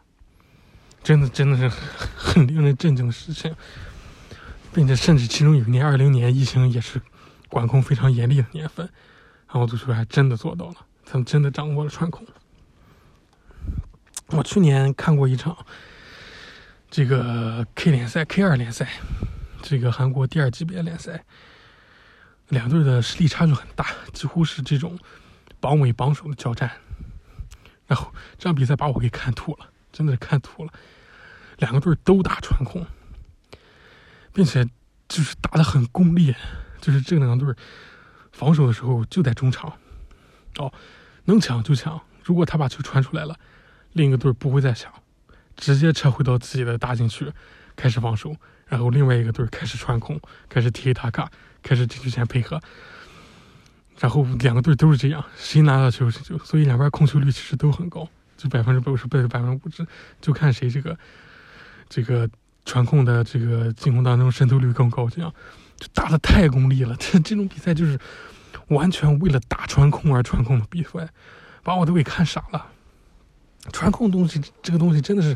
[1.04, 1.68] 真的真的是
[2.16, 3.56] 很令人震惊的事情，
[4.74, 7.02] 并且甚至其中有一年二零年疫情也是
[7.50, 8.90] 管控非常严厉的年份，
[9.46, 12.26] 韩国足球还真的做到了，他们真的掌握了传控。
[14.28, 15.58] 我去年看过一场
[16.92, 18.90] 这个 K 联赛 K 二联赛，
[19.62, 21.24] 这个韩国第二级别联赛，
[22.50, 25.00] 两队的实力差距很大，几乎是这种
[25.60, 26.72] 榜尾榜首的交战。
[27.86, 30.74] 然后这场比赛把我给看吐了，真的是看吐了。
[31.58, 32.86] 两个队都打传控，
[34.34, 34.68] 并且
[35.08, 36.36] 就是打的很功利，
[36.82, 37.56] 就是这两个队
[38.32, 39.74] 防守的时候就在中场，
[40.58, 40.72] 哦，
[41.26, 43.40] 能抢就抢，如果他把球传出来了。
[43.94, 44.94] 另一个队不会再抢，
[45.56, 47.32] 直接撤回到自己的大禁区，
[47.76, 48.36] 开始防守。
[48.68, 51.32] 然后另外一个队开始传控，开始踢塔卡，
[51.64, 52.62] 开始禁区前配合。
[54.00, 56.38] 然后两个队都是这样，谁拿到球谁就。
[56.40, 58.08] 所以两边控球率其实都很高，
[58.38, 59.86] 就百分之八十、百分之五十，
[60.22, 60.98] 就看谁这个
[61.90, 62.30] 这个
[62.64, 65.10] 传控的这个进攻当中渗透率更高。
[65.10, 65.34] 这样
[65.78, 68.00] 就打的太功利了，这 这种比赛就是
[68.68, 71.10] 完全为了打传控而传控的比赛，
[71.64, 72.68] 把我都给看傻了。
[73.74, 75.36] 传控东西，这个东西真的是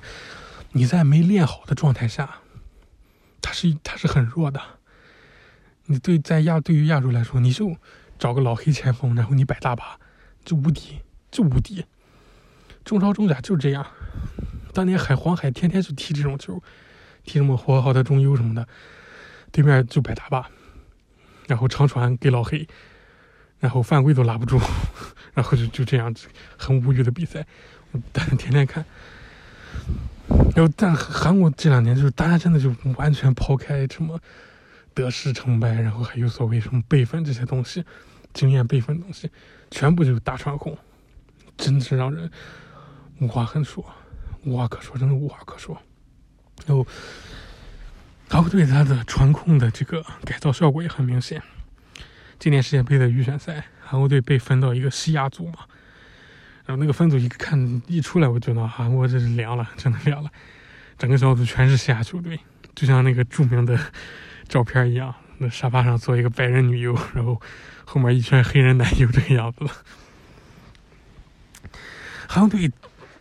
[0.71, 2.37] 你在没练好的状态下，
[3.41, 4.61] 它是它是很弱的。
[5.87, 7.75] 你对在亚对于亚洲来说，你就
[8.21, 9.99] 找个老黑前锋， 然后你摆大巴，
[10.45, 10.99] 就无敌，
[11.31, 11.83] 就无敌。
[12.85, 13.83] 中超中甲就这样，
[14.73, 16.61] 当年海黄海天天就踢这种球，
[17.23, 18.67] 踢什么呼和浩特中优什么的，
[19.51, 20.51] 对面就摆大巴，
[21.47, 22.67] 然后长传给老黑，
[23.59, 24.59] 然后犯规都拉不住，
[25.33, 27.43] 然后就就这样子很无语的比赛。
[28.11, 28.85] 但天天看，
[30.55, 34.19] 然后但韩国这两年就是大家真的就完全抛开什么
[34.93, 37.83] 得失成败，然后还有所谓什么辈分这些东西，
[38.33, 39.29] 经验辈分东西，
[39.69, 40.77] 全部就是大传控，
[41.57, 42.29] 真的是让人
[43.19, 43.85] 无话可说，
[44.43, 45.77] 无话可说，真的无话可说。
[46.65, 46.85] 然后，
[48.29, 51.41] 韩国队他的传控的这个改造效果也很明显。
[52.39, 55.65] 今年世界杯的预选赛，韩国队被分到一个西亚组嘛，
[56.65, 60.29] 然后那个分组一看一出来，我觉得韩国这是凉了，真的凉了，
[60.97, 62.39] 整个小组全是西亚球队，
[62.75, 63.79] 就像那个著名的。
[64.47, 67.41] 照片一样，那沙发上坐一个白人女优，然后
[67.91, 69.71] 后面一圈黑人男优，这个样子了。
[72.25, 72.71] 韩国队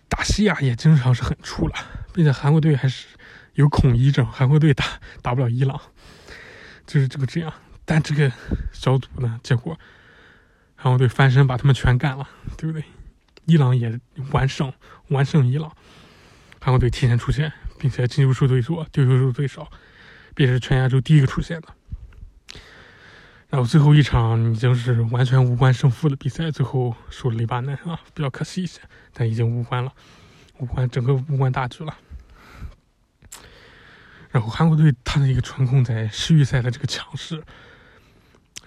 [0.09, 1.74] 打西亚也经常是很出了，
[2.14, 3.09] 并且韩国队还是
[3.54, 4.85] 有恐伊症，韩国队打
[5.22, 5.80] 打不了伊朗，
[6.87, 7.52] 就是这个这样。
[7.85, 8.30] 但这个
[8.72, 9.76] 小组呢，结果
[10.76, 12.85] 韩国队翻身把他们全干了，对不对？
[13.46, 13.98] 伊朗也
[14.30, 14.72] 完胜，
[15.09, 15.72] 完胜伊朗。
[16.61, 19.68] 韩国队提前出线，并且进球数最多，丢球数最少。
[20.37, 21.66] 便是全亚洲第一个出现的，
[23.50, 28.80] 然后最后一场已经是完全无关胜负的比赛，最后输了黎巴嫩啊，比较可惜一些，
[29.12, 29.92] 但已经无关了，
[30.58, 31.96] 无关整个无关大局了。
[34.30, 37.42] 然后韩国队他的一个传控在世预赛的这个强势，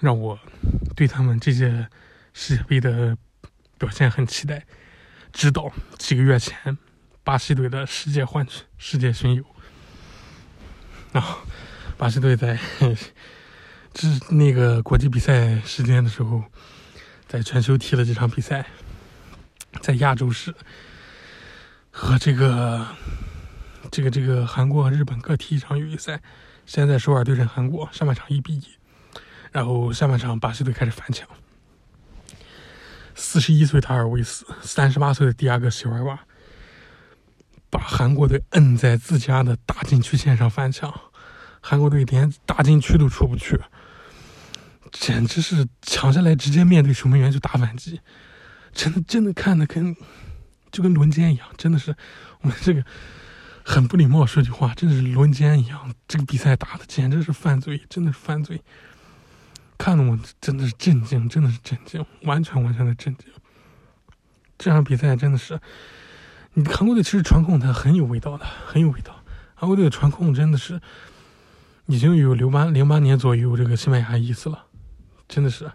[0.02, 0.38] 让我
[0.96, 1.88] 对他们这届
[2.34, 3.17] 世界杯的
[3.78, 4.65] 表现很期待。
[5.32, 6.78] 直到几个月前，
[7.24, 9.46] 巴西队的世界冠军、世界巡游，
[11.13, 11.39] 然后。
[11.96, 12.58] 巴西队在
[13.93, 16.43] 这那个国际比赛时间的时候，
[17.27, 18.65] 在全球踢了这场比赛，
[19.82, 20.53] 在亚洲是
[21.91, 22.88] 和这个
[23.91, 26.21] 这个这个韩国和日本各踢一场友谊赛。
[26.65, 28.63] 现在首尔对阵韩国，上半场一比一，
[29.51, 31.27] 然后下半场巴西队开始反抢。
[33.13, 36.21] 四十一岁塔尔维斯，三十八岁的第二个席尔瓦，
[37.69, 40.91] 把韩国队摁在自家的大禁区线上反抢。
[41.62, 43.60] 韩国队连大禁区都出不去，
[44.93, 47.99] 简直是抢下来直接面对守门员就打反击，
[48.71, 49.93] 真的真的看的跟
[50.71, 51.93] 就跟轮奸一样，真的是
[52.41, 52.86] 我们这个
[53.65, 55.93] 很不礼貌说句话，真的是轮奸一样。
[56.08, 58.62] 这个比赛打的简直是犯罪，真的是犯罪，
[59.77, 63.27] 看的我真的是震惊，真的是震惊，完全完全的震惊。
[64.58, 65.60] 这场比赛真的是，
[66.53, 69.23] 你韩国队其实传控它很有味道的，很有味道。
[69.56, 70.79] 韩国队的传控真的是。
[71.88, 74.67] 已经有零八零八年左右这个西班牙意思了，
[75.28, 75.72] 真的是。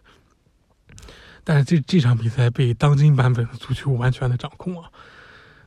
[1.45, 4.91] 但是这这场比赛被当今版本的足球完全的掌控啊，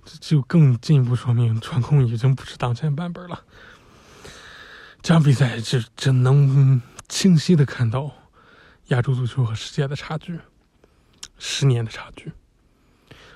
[0.05, 3.43] 这就更进一步说明传控已经不是当前版本了。
[5.01, 8.11] 这场比赛就只能清晰的看到
[8.89, 10.39] 亚洲足球和世界的差距，
[11.39, 12.31] 十年的差距。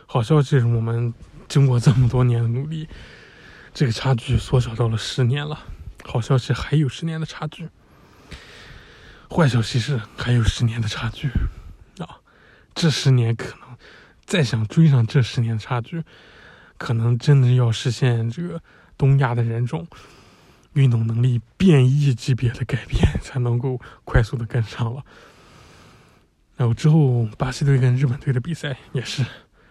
[0.06, 1.12] 好消息是我们
[1.48, 2.88] 经过这么多年的努力，
[3.74, 5.60] 这个差距缩小到了十年了。
[6.04, 7.68] 好消息还有十年的差距，
[9.30, 11.30] 坏消息是还有十年的差距
[12.00, 12.22] 啊！
[12.74, 13.78] 这十年可能
[14.26, 16.04] 再想追上这十年的差距，
[16.78, 18.62] 可能真的要实现这个
[18.98, 19.88] 东亚的人种
[20.74, 25.04] 运动能力变异级别的改变，才能够快速的跟上了。
[26.58, 29.26] 然后之后巴西队跟日本队的比赛也是，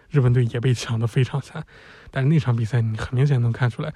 [0.09, 1.65] 日本队也被抢得非常惨，
[2.11, 3.93] 但是那场比赛你很明显能看出来。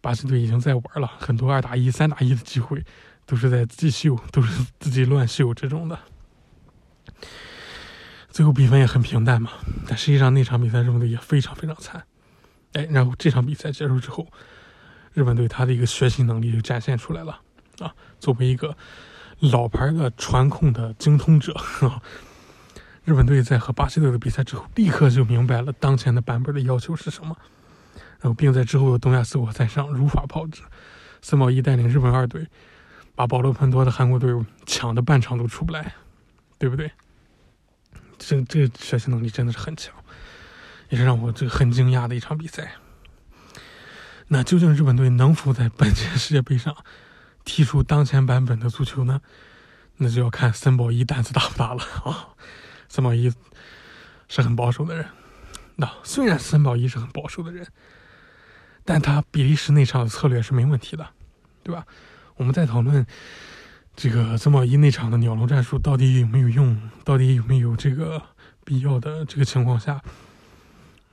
[0.00, 2.84] 巴西队已经在玩了很多二打一、三打一的机会，
[3.28, 5.98] 都是在自己秀，都是自己乱秀这种的。
[8.30, 9.50] 最后比分也很平淡嘛，
[9.86, 12.02] 但实际上那场比赛日本队也非常非常惨。
[12.72, 14.26] 哎，然后这场比赛结束之后，
[15.12, 17.38] 日本队他的一个学习能力就展现出来了
[17.80, 17.94] 啊！
[18.18, 18.74] 作为一个
[19.40, 21.54] 老牌的传控的精通者，
[23.04, 27.36] 日本队在和巴西队的比赛之后，立刻就明白了当前的版本的要求是什么。
[28.20, 30.62] 然后，并在之后的东亚四国赛上如法炮制，
[31.20, 32.46] 森保一带领日本二队，
[33.18, 34.32] 把保罗彭多的韩国队
[34.64, 35.92] 抢的半场都出不来，
[36.56, 36.88] 对不对？
[38.16, 39.92] 这这个学习能力真的是很强，
[40.88, 42.74] 也是让我这个很惊讶的一场比赛。
[44.28, 46.76] 那究竟日本队能否在本届世界杯上
[47.44, 49.20] 踢出当前版本的足球呢？
[49.96, 52.28] 那就要看森保一胆子大不大了啊！
[52.88, 53.34] 森保一
[54.28, 55.04] 是很保守的人，
[55.74, 57.66] 那虽然森保一是很保守的人。
[58.84, 61.04] 但他比利时那场的策略是没问题的，
[61.64, 61.84] 对吧？
[62.38, 63.04] 我们在讨论
[63.96, 68.22] 这个曾宝一那场的鸟笼战术到底有没有用，到底有没有这个
[68.64, 70.00] 必要的这个情况下，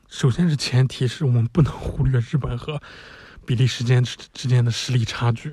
[0.08, 2.80] 首先是前提是我们不能忽略日本和
[3.44, 5.50] 比利时间之之间的实力差距，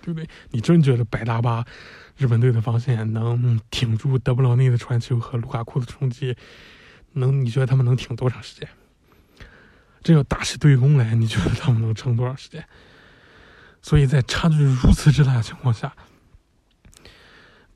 [0.00, 0.28] 对不对？
[0.52, 1.64] 你真觉得百大巴
[2.16, 6.36] 日本队的防线能挺住德布劳内的传球和卢卡库的冲击？
[7.14, 7.44] 能？
[7.44, 8.68] 你觉得他们能挺多长时间？
[10.04, 12.64] 这要打起对攻来，你觉得他们能撑多长时间？
[13.86, 15.94] 所以在差距如此之大的情况下，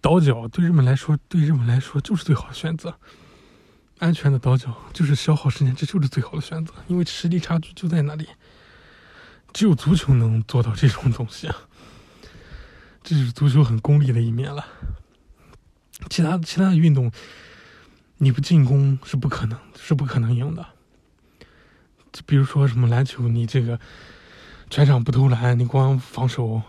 [0.00, 2.98] 倒脚对日本来说，对日本来说就是最好的选择。
[4.00, 8.26] 安全的倒脚就是消耗时间，这就是最好的选择，因为实力差距就在那里。
[9.52, 11.48] 只有足球能做到这种东西，
[13.04, 14.66] 这就是足球很功利的一面了。
[16.08, 17.12] 其他其他的运动，
[18.16, 20.66] 你不进攻是不可能，是不可能赢的。
[22.12, 23.78] 就比如说什么篮球，你这个
[24.70, 26.62] 全场不投篮，你光防守，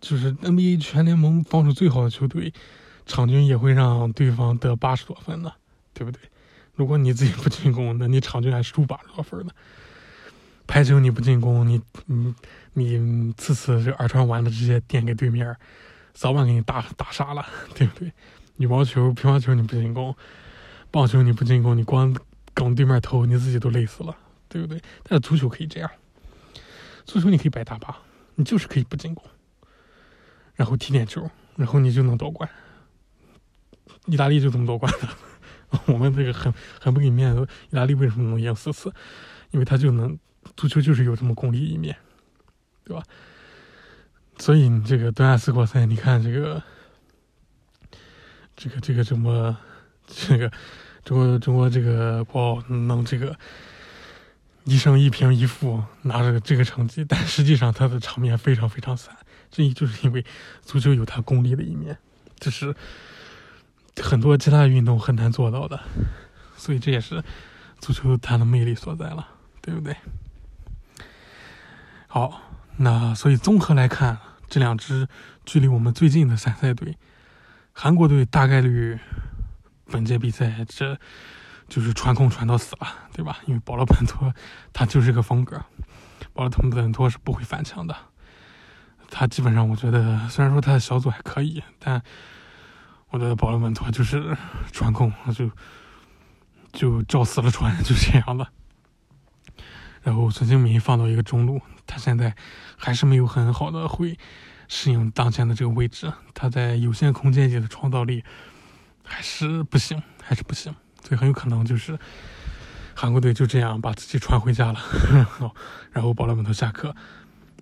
[0.00, 2.52] 就是 NBA 全联盟防守最好的球队，
[3.06, 5.54] 场均也会让对方得八十多分的，
[5.94, 6.20] 对不对？
[6.74, 9.52] 如果你自己不进攻，那你场均还输八十多分呢。
[10.66, 12.34] 排球你不进攻，你你
[12.72, 15.56] 你次次这二传完了直接垫给对面，
[16.12, 18.12] 早晚给你打打傻了，对不对？
[18.56, 20.16] 羽毛球、乒乓球你不进攻，
[20.90, 22.16] 棒球你不进攻，你光
[22.54, 24.16] 跟对面投，你自己都累死了，
[24.48, 24.80] 对不对？
[25.04, 25.90] 但是足球可以这样，
[27.04, 28.00] 足球你可以白打吧，
[28.34, 29.24] 你就是可以不进攻，
[30.54, 32.48] 然后踢点球，然后你就能夺冠。
[34.06, 35.08] 意大利就这么夺冠的，
[35.86, 37.46] 我们这个很很不给面子。
[37.70, 38.92] 意大利为什么能赢四次？
[39.50, 40.18] 因为他就能。
[40.56, 41.96] 足球就是有这么功利一面，
[42.82, 43.02] 对吧？
[44.38, 46.60] 所以你这个东亚四国赛，你看这个，
[48.56, 49.56] 这个这个什么，
[50.04, 50.50] 这个
[51.04, 53.38] 中国中国这个国奥能这个
[54.64, 59.16] 一胜一平一负拿着这个成绩，但实际上他的场面非常非常散，
[59.50, 60.24] 这也就是因为
[60.62, 61.98] 足球有它功利的一面，
[62.38, 62.74] 这是
[64.00, 65.80] 很多其他运动很难做到的，
[66.56, 67.22] 所以这也是
[67.80, 69.26] 足球它的魅力所在了，
[69.60, 69.96] 对不对？
[72.06, 72.40] 好，
[72.76, 75.08] 那所以综合来看，这两支
[75.44, 76.96] 距离我们最近的参赛队，
[77.72, 78.98] 韩国队大概率
[79.90, 80.98] 本届比赛这
[81.72, 83.38] 就是传控传到死了，对吧？
[83.46, 84.30] 因为保罗本托
[84.74, 85.56] 他就是个风格，
[86.34, 87.96] 保罗本托是不会反墙的。
[89.10, 92.02] 他基本上我觉得，虽然说他的小组还可以，但
[93.08, 94.36] 我觉得保罗本托就是
[94.70, 95.50] 传控，就
[96.74, 98.50] 就照死了传，就这样了。
[100.02, 102.36] 然后孙兴民放到一个中路，他现在
[102.76, 104.18] 还是没有很好的会
[104.68, 108.22] 适应当前的这个位置，他在有限空间里的创造力
[109.02, 111.98] 还是不行，还是不行，所以很有可能就是
[112.94, 114.80] 韩国队就这样把自己传回家了，
[115.92, 116.94] 然后保罗·本托下课。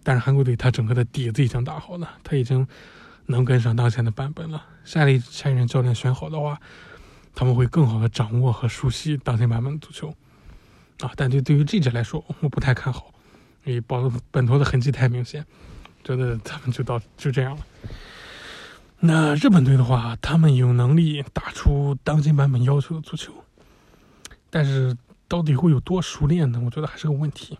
[0.02, 2.66] 但是韩国队他整个的底子已经打好了，他已经
[3.26, 4.64] 能跟上当前的版本了。
[4.84, 6.58] 下一下一任教练选好的话，
[7.34, 10.14] 他们会更好的掌握和熟悉当前版本的足球。
[11.00, 13.12] 啊，但对对于这支来说，我不太看好，
[13.64, 15.44] 因为保罗本托的痕迹太明显，
[16.04, 17.62] 觉得他们就到就这样了。
[19.00, 23.32] 那日本队的话，他们有能力打出当今版本要求的足球，
[24.50, 24.96] 但是
[25.26, 26.60] 到底会有多熟练呢？
[26.64, 27.58] 我觉得还是个问题。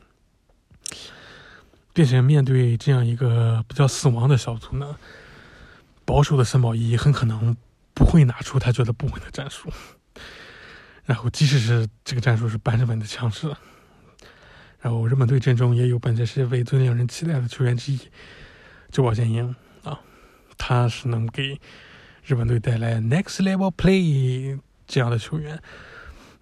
[1.93, 4.97] 并且面对这样一个比较死亡的小组呢，
[6.05, 7.57] 保守的森保一很可能
[7.95, 9.68] 不会拿出他觉得不稳的战术。
[11.05, 13.49] 然后，即使是这个战术是半日本的强势，
[14.80, 17.99] 然后日本队阵中也有本届世界杯最令人期待的球员之一，
[18.93, 19.55] 久保建英，
[20.61, 21.58] 他是能给
[22.22, 25.58] 日本队带来 next level play 这样的球员。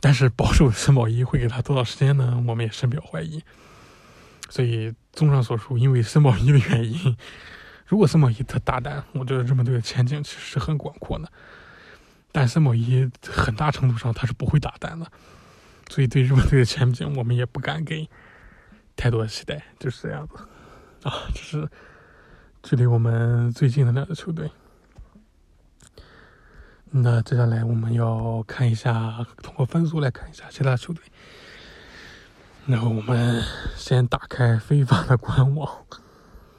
[0.00, 2.42] 但是保守森保一会给他多少时间呢？
[2.48, 3.42] 我们也深表怀疑。
[4.50, 7.16] 所以，综上所述，因为森保一的原因，
[7.86, 11.30] 如果森保一他大胆，我觉得日本队的前景其实是很广阔的。
[12.32, 15.10] 但森保一很大程度上他是不会打单的，
[15.90, 18.08] 所以对日本队的前景我们也不敢给
[18.94, 20.34] 太多期待，就是这样子
[21.02, 21.12] 啊。
[21.34, 21.68] 就是
[22.62, 24.50] 距离我们最近的两个球队。
[26.90, 31.02] 那接下来我们要看一下，通过分数来看一下其他球队。
[32.66, 33.42] 然后我们
[33.76, 35.86] 先打开非法的官网，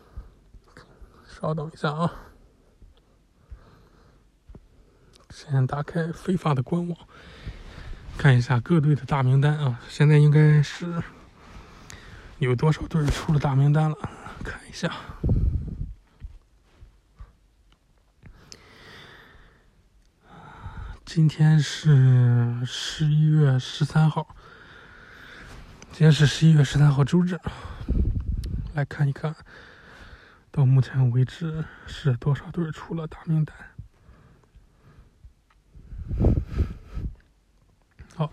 [1.27, 2.11] 稍等一下啊。
[5.29, 6.97] 先打开非法的官网，
[8.17, 9.79] 看一下各队的大名单啊！
[9.87, 11.01] 现在应该是
[12.39, 13.97] 有多少队出了大名单了？
[14.43, 14.91] 看一下，
[21.11, 24.27] 今天是十一月十三号，
[25.91, 27.35] 今天是十一月十三号周日，
[28.75, 29.35] 来看一看，
[30.51, 33.57] 到目前为止是多少队出了大名单？
[38.15, 38.31] 好，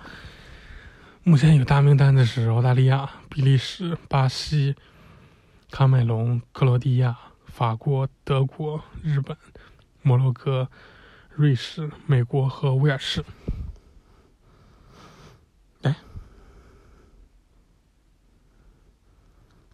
[1.23, 4.77] 目前有大名单的是澳大利亚、比利时、巴西、
[5.71, 7.17] 喀麦隆、克罗地亚、
[7.47, 9.35] 法国、德国、日本、
[10.03, 10.71] 摩洛哥、
[11.37, 13.23] 瑞士、美国和威尔士。
[15.83, 15.95] 哎，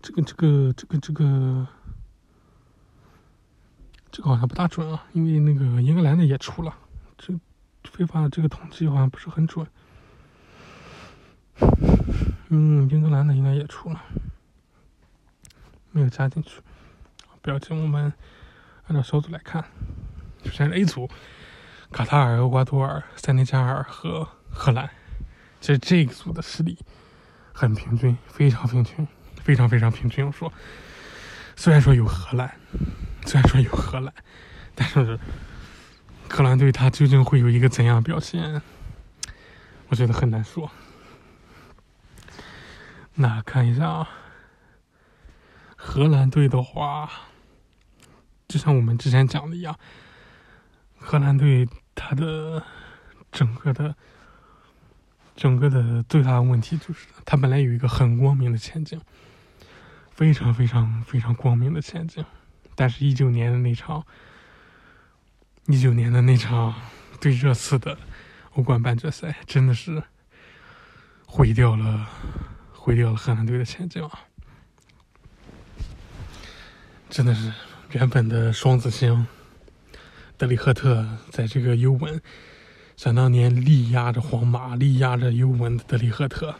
[0.02, 1.68] 这个、这个、这个、这个，
[4.10, 6.76] 这个好像不大准啊，因为那个英格兰的也出了，
[7.16, 7.32] 这
[7.84, 9.64] 非法的这个统计好像不是很准。
[12.48, 14.02] 嗯，英格兰的应该也出了，
[15.92, 16.60] 没有加进去。
[17.40, 18.12] 不要紧，我们
[18.88, 19.64] 按照小组来看，
[20.44, 21.08] 首先 A 组，
[21.92, 24.88] 卡塔尔、厄瓜多尔、塞内加尔和荷兰。
[25.60, 26.78] 其实这一组的实力
[27.52, 29.06] 很平均，非常平均，
[29.44, 30.26] 非常非常平均。
[30.26, 30.50] 我说，
[31.54, 32.58] 虽然说有荷兰，
[33.26, 34.12] 虽然说有荷兰，
[34.74, 35.20] 但是
[36.30, 38.62] 荷兰队他究竟会有一个怎样表现，
[39.88, 40.70] 我觉得很难说。
[43.14, 44.08] 那看一下啊，
[45.76, 47.10] 荷兰队的话，
[48.48, 49.78] 就像我们之前讲的一样，
[50.98, 52.62] 荷兰队他的
[53.30, 53.94] 整个的。
[55.34, 59.00] 整个的最大的问题就是，他本来有一个很光明的前景，
[60.10, 62.22] 非常非常非常光明的前景，
[62.74, 64.04] 但是，一九年的那场，
[65.68, 66.74] 一九年的那场
[67.18, 67.96] 对热刺的
[68.52, 70.02] 欧冠半决赛，真的是
[71.26, 72.06] 毁掉了，
[72.74, 74.20] 毁掉了荷兰队的前景啊！
[77.08, 77.50] 真的是
[77.92, 79.26] 原本的双子星
[80.42, 82.20] 德里赫特在这个尤文。
[82.96, 86.56] 想当年力压着皇马，力压着尤文的德里赫特，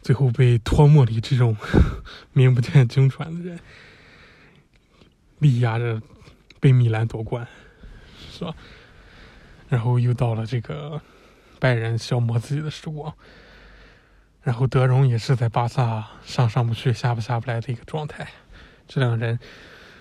[0.00, 1.54] 最后被托莫里这种
[2.32, 3.60] 名不见经传的人
[5.38, 6.00] 力压着，
[6.60, 7.46] 被米兰夺冠，
[8.32, 8.54] 是吧？
[9.68, 11.02] 然后又到了这个
[11.58, 13.14] 拜仁消磨自己的时光，
[14.40, 18.26] 然后德容也是在巴萨上上不去下不下不来的一个状态。
[18.88, 19.38] 这两人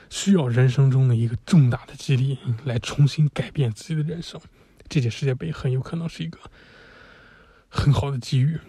[0.10, 4.40] 需要人生中的一个重大的激励，来重新改变自己的人生。
[4.88, 6.40] 这届世界杯很有可能是一个
[7.70, 8.60] 很好的机遇，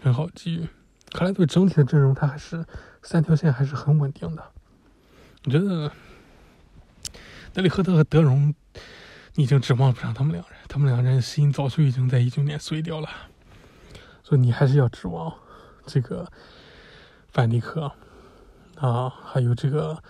[0.00, 0.68] 很好机遇。
[1.12, 2.64] 荷兰队整体的阵容，他还是
[3.02, 4.52] 三条线还是很稳定的。
[5.44, 5.90] 我觉得
[7.52, 8.54] 德里赫特和德容，
[9.34, 13.08] 你已经指望不上他们两人，他们两人心早就已经在一九年碎掉了，
[14.22, 15.32] 所以你还是要指望
[15.86, 16.30] 这个
[17.28, 17.92] 范迪克
[18.76, 20.02] 啊，还有这个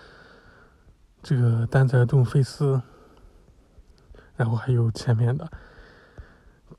[1.24, 2.80] 这个丹泽尔顿菲斯。
[4.36, 5.48] 然后还有前面的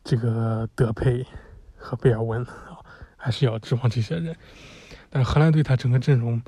[0.03, 1.25] 这个德佩
[1.77, 2.83] 和贝尔温啊，
[3.15, 4.35] 还是要指望这些人。
[5.09, 6.41] 但是荷兰队他整个阵容，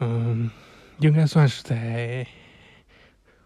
[0.00, 0.50] 嗯，
[0.98, 2.26] 应该算是在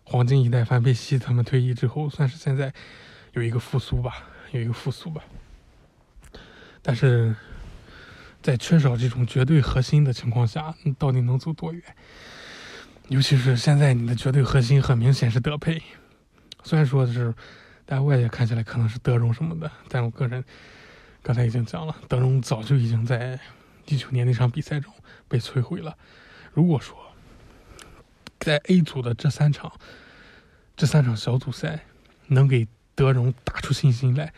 [0.03, 2.75] 黄金一代范佩西他们退役之后，算是现在
[3.35, 5.23] 有一个复苏吧，有一个复苏吧。
[6.83, 7.37] 但是
[8.43, 11.83] 在缺少这种绝对核心的情况下，到底能走多远？
[13.09, 15.83] 尤其是现在你的绝对核心很明显是德佩。
[16.63, 17.35] 虽然说是，
[17.87, 20.45] 在外界看起来可能是德容什么的，但我个人
[21.23, 23.41] 刚才已经讲了，德容早就已经在
[23.87, 24.93] 一九年那场比赛中
[25.27, 25.97] 被摧毁了。
[26.53, 26.97] 如果说
[28.39, 29.73] 在 A 组的这三场，
[30.77, 31.87] 这三场小组赛
[32.27, 34.35] 能给德容打出信心来，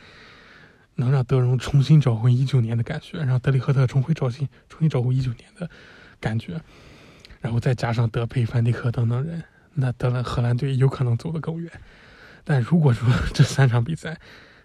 [0.94, 5.68] 能让德容重新找回一九年的感觉，让德里赫特重回找新，重新找回一九年的
[6.20, 6.60] 感觉，
[7.40, 9.42] 然后再加上德佩、范迪克等等人，
[9.74, 11.70] 那德兰荷兰队有可能走得更远。
[12.44, 14.18] 但如果说这三场比赛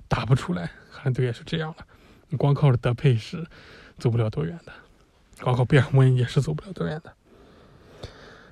[0.08, 1.86] 打不出来，荷兰队也是这样了。
[2.30, 3.46] 你光靠着德佩是
[3.98, 4.72] 走不了多远的，
[5.42, 7.14] 光靠贝尔温也是走不了多远的，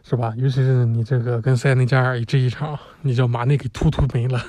[0.03, 0.33] 是吧？
[0.37, 4.39] 尤其是你这个跟塞内加尔这一场，你叫马内给突突没了，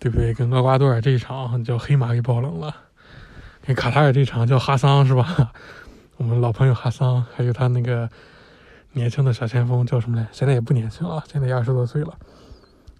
[0.00, 0.34] 对不对？
[0.34, 2.74] 跟厄瓜多尔这一场，你叫黑马给爆冷了。
[3.64, 5.52] 跟卡塔尔这场叫哈桑是吧？
[6.16, 8.10] 我们老朋友哈桑，还有他那个
[8.94, 10.26] 年轻的小前锋叫什么来？
[10.32, 12.18] 现在也不年轻了，现在也二十多岁了。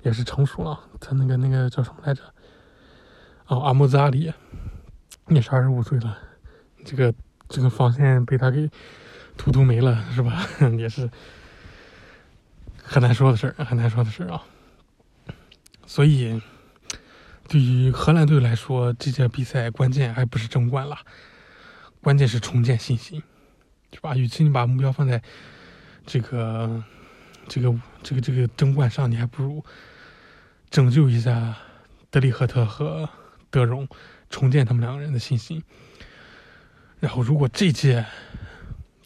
[0.02, 2.20] 也是成熟了，他那个那个叫什么来着？
[3.46, 4.30] 哦，阿莫扎里，
[5.28, 6.18] 也是二十五岁了，
[6.84, 7.14] 这个
[7.48, 8.70] 这个防线被他给
[9.38, 10.46] 突突没了，是吧？
[10.76, 11.08] 也是
[12.82, 14.42] 很难说的事儿，很难说的事儿啊。
[15.86, 16.38] 所以，
[17.48, 20.98] 对于荷兰队来说，这届比赛关键还不是争冠了，
[22.02, 23.22] 关键是重建信心，
[23.90, 24.14] 是吧？
[24.16, 25.22] 与其你把目标放在
[26.06, 26.84] 这个
[27.48, 29.64] 这个这个这个争冠上，你还不如。
[30.70, 31.56] 拯救一下
[32.10, 33.08] 德里赫特和
[33.48, 33.86] 德容，
[34.28, 35.62] 重建他们两个人的信心。
[36.98, 38.04] 然后，如果这届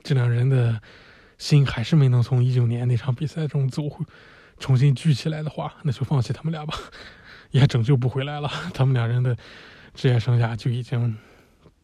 [0.03, 0.81] 这两人的
[1.37, 4.03] 心还是没能从一九年那场比赛中走回，
[4.59, 6.75] 重新聚起来的话，那就放弃他们俩吧，
[7.51, 8.51] 也拯救不回来了。
[8.73, 9.37] 他们两人的
[9.95, 11.19] 职业生涯就已经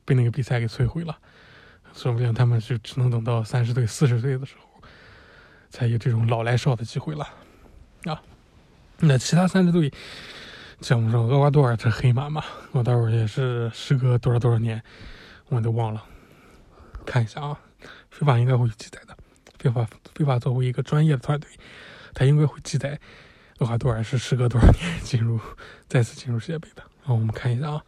[0.07, 1.19] 被那个比赛给摧毁了，
[1.93, 4.64] 说不定他们就只能等到三十岁、四十岁的时候，
[5.75, 7.29] 才有这种老来少的机会了
[8.05, 8.23] 啊。
[9.01, 9.93] 那其他三支队，
[10.81, 14.81] 像我们说厄瓜多尔这黑马嘛，我待会儿也是时隔多少多少年，
[15.49, 16.05] 我都忘了，
[17.05, 17.59] 看一下啊，
[18.09, 19.17] 非法应该会记载的。
[19.59, 21.51] 非法非法作为一个专业的团队，
[22.15, 23.01] 他应该会记载
[23.59, 25.41] 厄瓜多尔是时隔多少年进入
[25.89, 26.85] 再次进入世界杯的。
[27.01, 27.83] 然后我们看一下啊，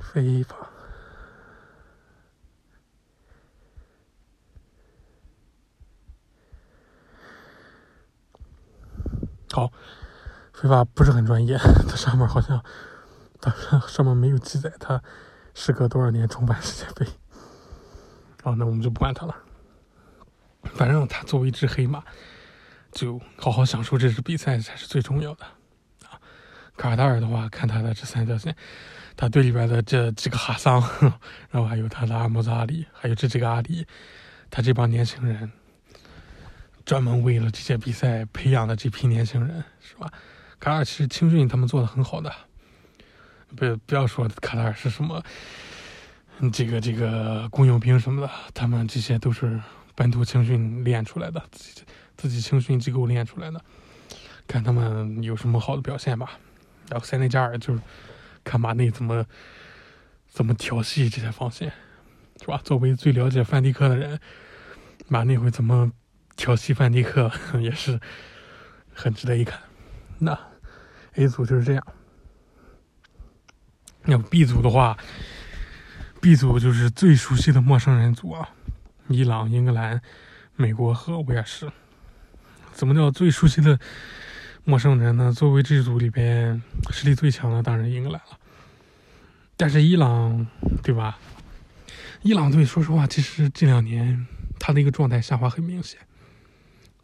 [0.00, 0.56] 非法。
[9.56, 9.72] 好，
[10.52, 12.62] 非法不是很专业，它上面好像，
[13.40, 13.50] 它
[13.88, 15.02] 上面没有记载它
[15.54, 17.06] 时隔多少年重办世界杯。
[18.42, 19.34] 好，那我们就不管它了。
[20.74, 22.04] 反正他作为一只黑马，
[22.92, 25.46] 就好好享受这支比赛才是最重要的
[26.04, 26.20] 啊。
[26.76, 28.54] 卡塔尔的话，看他的这三条线，
[29.16, 30.82] 他队里边的这几个哈桑，
[31.48, 33.86] 然后还有他的阿莫扎里，还有这几个阿里，
[34.50, 35.50] 他这帮年轻人。
[36.86, 40.08] 专门为了这些比赛培养的这批年轻人，是吧？
[40.60, 42.32] 卡塔尔其实青训他们做的很好的，
[43.56, 45.20] 不不要说卡塔尔是什么，
[46.52, 49.60] 这个这个雇佣兵什么的，他们这些都是
[49.96, 51.82] 本土青训练出来的，自己
[52.16, 53.60] 自己青训机构练出来的，
[54.46, 56.38] 看他们有什么好的表现吧。
[56.88, 57.80] 然后塞内加尔就是
[58.44, 59.26] 看马内怎么
[60.28, 61.72] 怎么调戏这些防线，
[62.40, 62.60] 是吧？
[62.62, 64.20] 作为最了解范迪克的人，
[65.08, 65.90] 马内会怎么？
[66.36, 67.98] 调戏范迪克 也是
[68.92, 69.58] 很值得一看。
[70.18, 70.38] 那
[71.14, 71.86] A 组就是这样。
[74.04, 74.96] 那 B 组的话
[76.20, 78.48] ，B 组就是最熟悉的陌生人组啊，
[79.08, 80.00] 伊朗、英格兰、
[80.54, 81.70] 美国和威尔士。
[82.72, 83.80] 怎么叫最熟悉的
[84.62, 85.32] 陌生人呢？
[85.32, 88.38] 作为这组里边实力最强的，当然英格兰了。
[89.56, 90.46] 但是伊朗，
[90.82, 91.18] 对吧？
[92.22, 94.26] 伊朗队说实话，其实这两年
[94.60, 95.98] 他的一个状态下滑很明显。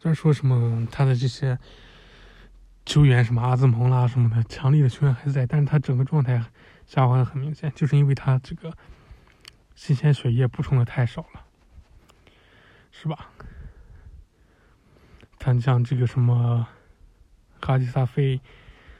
[0.03, 1.57] 虽然说什么他的这些
[2.85, 6.43] 球员什么阿兹蒙啦什么的强力的球员还在，但是他整个状态
[6.85, 8.75] 下滑的很明显，就是因为他这个
[9.75, 11.45] 新鲜血液补充的太少了，
[12.91, 13.29] 是吧？
[15.39, 16.67] 他像这个什么
[17.61, 18.41] 哈吉萨菲、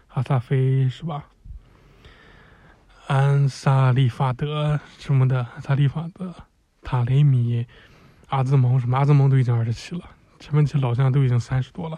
[0.07, 1.25] 哈萨菲是吧？
[3.07, 6.33] 安萨利法德什么的，萨利法德、
[6.81, 7.67] 塔雷米、
[8.29, 10.09] 阿兹蒙什么阿兹蒙都已经二十七了。
[10.43, 11.97] 前面这老将都已经三十多了，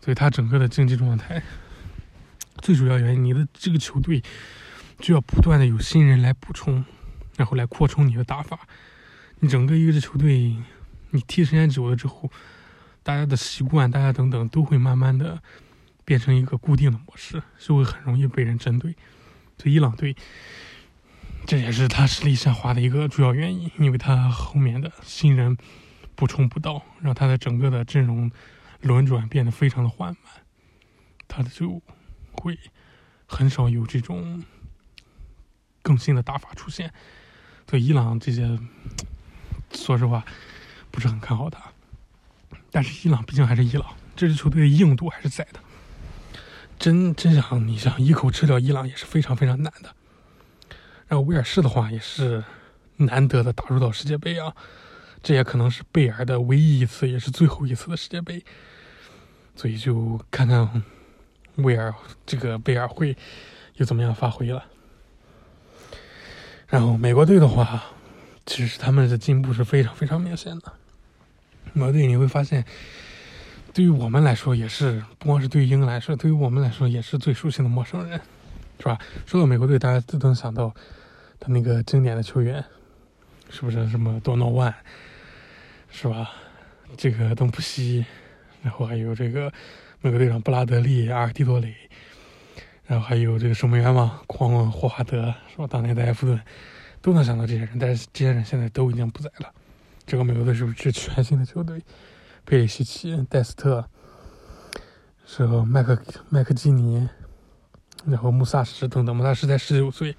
[0.00, 1.40] 所以他整个的竞技状态，
[2.58, 4.20] 最主要原因，你的这个球队
[4.98, 6.84] 就要不断的有新人来补充，
[7.36, 8.58] 然后来扩充你的打法。
[9.38, 10.56] 你整个一个球队，
[11.10, 12.28] 你踢时间久了之后，
[13.04, 15.40] 大家的习惯，大家等等都会慢慢的
[16.04, 18.96] 变成一个固定的模式，就会很容易被人针对。
[19.56, 20.16] 所以伊朗队，
[21.46, 25.56] 这也是他实力下滑的一个主要原因，因为他后面的新人。
[26.20, 28.30] 补充不到，让他的整个的阵容
[28.82, 30.44] 轮转变得非常的缓慢，
[31.26, 31.80] 他就
[32.32, 32.58] 会
[33.24, 34.44] 很少有这种
[35.80, 36.92] 更新的打法出现。
[37.64, 38.58] 对伊朗这些，
[39.72, 40.22] 说实话
[40.90, 41.58] 不是很看好他。
[42.70, 45.60] 但是伊朗毕竟还是伊朗，这支球队的硬度还是在的。
[46.78, 49.96] 真真想你想一口吃掉伊朗也是非常非常难的。
[51.08, 52.44] 然后威尔士的话也是
[52.96, 54.54] 难得的打入到世界杯啊。
[55.22, 58.42] 这也可能是贝尔的唯一一次，也是最后一次的世界杯，
[59.54, 60.82] 所以就看看
[61.56, 61.94] 威尔
[62.24, 63.16] 这个贝尔会
[63.74, 64.64] 又怎么样发挥了。
[66.68, 67.84] 然后美国队的话，
[68.46, 70.72] 其实他们的进步是非常非常明显的。
[71.72, 72.64] 美国队你会发现，
[73.74, 78.20] 对于我们来说也是，不光是对于英格兰说，对于我们来说也是最熟悉的陌生人，
[78.78, 78.98] 是吧？
[79.26, 80.74] 说到美国队，大家都能想到
[81.38, 82.64] 他那个经典的球员，
[83.50, 84.74] 是不是什么多诺万？
[85.90, 86.30] 是吧？
[86.96, 88.04] 这个东普西，
[88.62, 89.52] 然后还有这个
[90.00, 91.74] 美国队长布拉德利、阿尔蒂多雷，
[92.84, 95.66] 然后还有这个守门员嘛，狂霍华德，是吧？
[95.66, 96.40] 当年在埃弗顿
[97.00, 99.52] 都能想到这些人，但是这些人现在都已经不在了。
[100.06, 101.80] 这个美国队是不是全新的球队？
[102.44, 103.88] 佩里西奇、戴斯特，
[105.24, 105.96] 是和麦克
[106.28, 107.08] 麦克基尼，
[108.06, 109.14] 然后穆萨什等等。
[109.14, 110.16] 穆萨什才十九岁，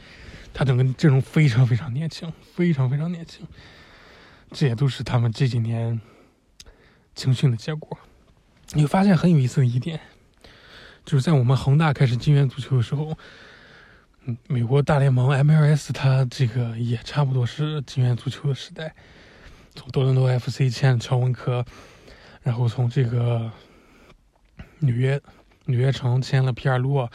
[0.53, 3.45] 他整个阵容非常非常年轻，非常非常年轻。
[4.51, 5.99] 这也都是他们这几年
[7.15, 7.97] 青训的结果。
[8.73, 9.99] 你会发现很有意思的一点，
[11.03, 13.17] 就是在我们恒大开始金元足球的时候，
[14.25, 18.93] 嗯，美国大联盟 MLS 它这个也差不多是金元足球的时代。
[19.73, 21.65] 从多伦多 FC 签乔文科，
[22.43, 23.49] 然后从这个
[24.79, 25.19] 纽约
[25.65, 27.09] 纽约城签了皮尔洛，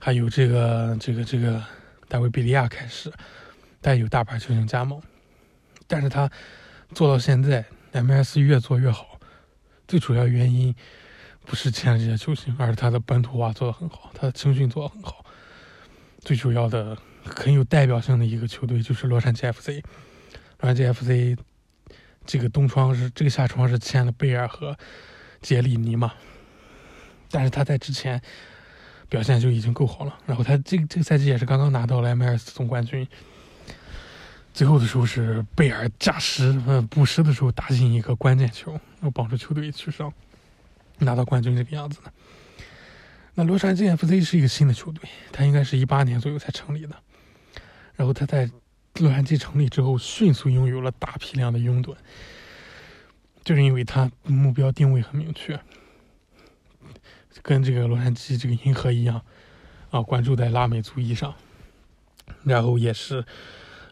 [0.00, 1.62] 还有这个这个这个
[2.08, 3.12] 大卫比利亚开始，
[3.80, 5.02] 带有大牌球星加盟。
[5.86, 6.30] 但是他
[6.94, 9.18] 做到现在，MS 越做越好，
[9.86, 10.74] 最主要原因
[11.44, 15.24] 不是签了这些球星，而是他的本土化做得很好，他的青训做得很好。
[16.20, 19.84] 最主要的很有代表性的一个球队就是洛杉矶 FC，
[20.60, 21.38] 洛杉矶 FC
[22.24, 24.76] 这个东窗是这个夏窗是签了贝尔和
[25.42, 26.14] 杰里尼嘛，
[27.30, 28.22] 但是他在之前
[29.10, 30.18] 表现就已经够好了。
[30.24, 33.06] 然后他这个这个赛季也是刚刚拿到了 MLS 总冠军。
[34.54, 40.12] 最后的时候是贝尔加时呃补时的时候打进一个关键球，然后帮助球队取胜，
[40.98, 42.12] 拿到冠军这个样子的。
[43.34, 46.94] 那洛杉矶 FC 是一个新的球队，它应该是一八年左右才成立的。
[47.96, 48.48] 然后他在
[49.00, 51.96] 洛杉矶成立之后，迅速拥有了大批量的拥趸，
[53.42, 55.58] 就是因为他目标定位很明确，
[57.42, 59.20] 跟这个洛杉矶这个银河一样，
[59.90, 61.34] 啊，关注在拉美足裔上，
[62.44, 63.24] 然后也是。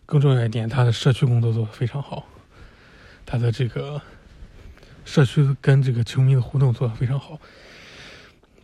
[0.06, 2.26] 更重要一点，他的社区工作做得非常好，
[3.24, 4.00] 他的这个
[5.04, 7.38] 社区跟这个球迷的互动做得非常好。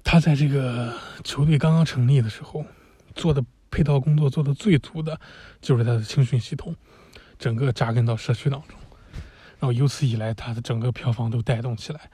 [0.05, 2.64] 他在这个球队刚刚成立的时候
[3.14, 5.20] 做的配套工作做的最足的，
[5.61, 6.74] 就是他的青训系统，
[7.39, 8.78] 整个扎根到社区当中，
[9.59, 12.11] 然后由此以来，他的整个票房都带动起来。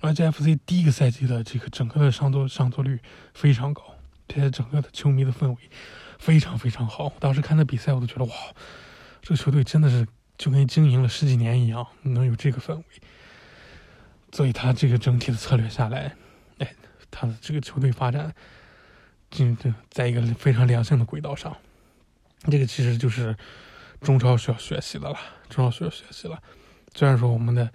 [0.00, 2.98] 而 JFC 第一个赛季的这个整个的上座上座率
[3.32, 3.82] 非常高，
[4.26, 5.56] 这些整个的球迷的氛围。
[6.18, 8.32] 非常非常好，当时看那比赛，我都觉得哇，
[9.22, 10.06] 这个球队真的是
[10.38, 12.84] 就跟经营了十几年一样，能有这个氛围。
[14.32, 16.14] 所以他这个整体的策略下来，
[16.58, 16.74] 哎，
[17.10, 18.34] 他的这个球队发展，
[19.30, 21.56] 就就在一个非常良性的轨道上。
[22.50, 23.36] 这个其实就是
[24.00, 25.16] 中超需要学习的了，
[25.48, 26.42] 中超需要学习了。
[26.94, 27.70] 虽然说我们的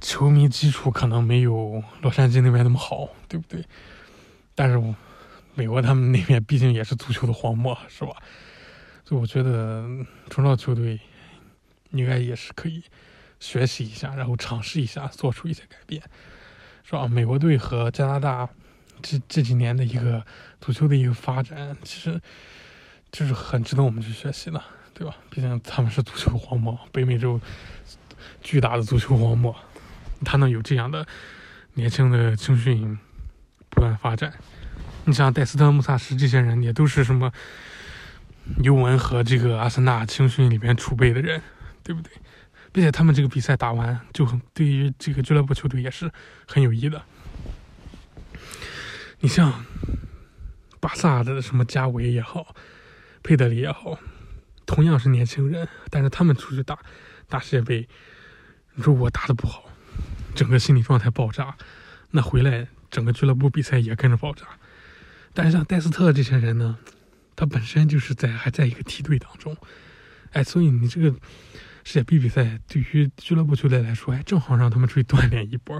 [0.00, 3.64] 球迷基础可能没有洛杉矶那边那么好，对不对？
[4.54, 4.94] 但是我。
[5.56, 8.12] 美国他们那边毕竟也是足球的荒漠， 是吧？
[9.04, 9.84] 所以我觉得
[10.28, 11.00] 中超球队
[11.90, 12.84] 应该也是可以
[13.40, 16.02] 学习一下，然后尝试一下，做出一些改变，
[16.84, 17.08] 是吧？
[17.08, 18.48] 美国队和加拿大
[19.00, 20.24] 这这几年的一个
[20.60, 22.20] 足球的一个发展，其实
[23.10, 25.16] 就是很值得我们去学习的，对吧？
[25.30, 27.40] 毕竟他们是足球荒漠，北美洲
[28.42, 29.56] 巨大的足球荒漠，
[30.24, 31.06] 他能有这样的
[31.74, 32.98] 年轻的青训
[33.70, 34.34] 不断发展。
[35.06, 37.32] 你像戴斯特、穆萨什这些人，也都是什么
[38.62, 41.40] 尤文和这个阿森纳青训里面储备的人，
[41.84, 42.12] 对不对？
[42.72, 46.10] 并且他们这个比赛打完，就很对于这个俱乐部球队也是
[46.46, 47.00] 很有益的。
[49.20, 49.64] 你像
[50.80, 52.54] 巴萨的什么加维也好，
[53.22, 53.98] 佩德里也好，
[54.66, 56.76] 同样是年轻人，但是他们出去打
[57.28, 57.88] 打世界杯，
[58.74, 59.70] 如果打的不好，
[60.34, 61.56] 整个心理状态爆炸，
[62.10, 64.44] 那回来整个俱乐部比赛也跟着爆炸。
[65.36, 66.78] 但是像戴斯特这些人呢，
[67.36, 69.54] 他本身就是在还在一个梯队当中，
[70.32, 71.10] 哎，所以你这个
[71.84, 75.78] 世界杯比赛对于俱乐部球队来说，哎，正好让他们出去锻炼一波，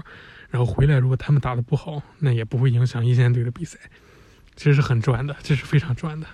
[0.51, 3.79] 然后回来如果他们打的不好，那也不会影响一线队的比赛，
[4.55, 6.27] 其实是很赚的，这是非常赚的。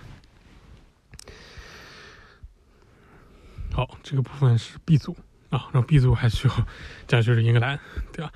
[3.72, 5.16] 好，这个部分是 B 组
[5.48, 6.68] 啊，然后 B 组还需要
[7.08, 7.80] 讲就是英格兰，
[8.12, 8.30] 对吧？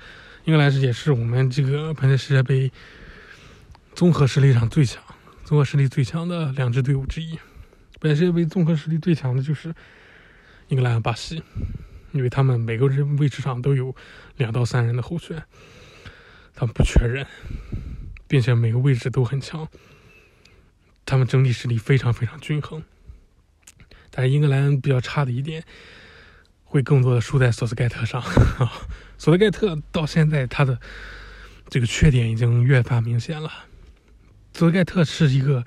[0.45, 2.71] 英格兰是也是我们这个本届世界杯。
[3.99, 5.03] 综合实力上最强，
[5.43, 7.37] 综合实力最强的两支队伍之一。
[7.99, 9.75] 本世界杯综合实力最强的就是
[10.69, 11.43] 英格兰、巴西，
[12.13, 13.93] 因为他们每个人位置上都有
[14.37, 15.43] 两到三人的候选，
[16.55, 17.27] 他们不缺人，
[18.25, 19.67] 并且每个位置都很强，
[21.05, 22.81] 他们整体实力非常非常均衡。
[24.11, 25.65] 但是英格兰比较差的一点，
[26.63, 28.23] 会更多的输在索斯盖特上。
[29.19, 30.79] 索斯盖特到现在他的
[31.67, 33.65] 这个缺点已经越发明显了。
[34.53, 35.63] 泽盖特是一个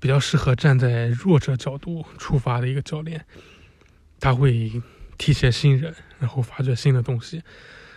[0.00, 3.24] 比较适合站在弱者角度出发的一个教练，
[4.20, 4.80] 他会
[5.16, 7.42] 提携新人，然后发掘新的东西。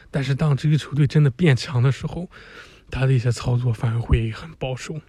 [0.09, 2.29] 但是当这个球队真的变强的时候，
[2.89, 4.99] 他的一些操作反而会很保守。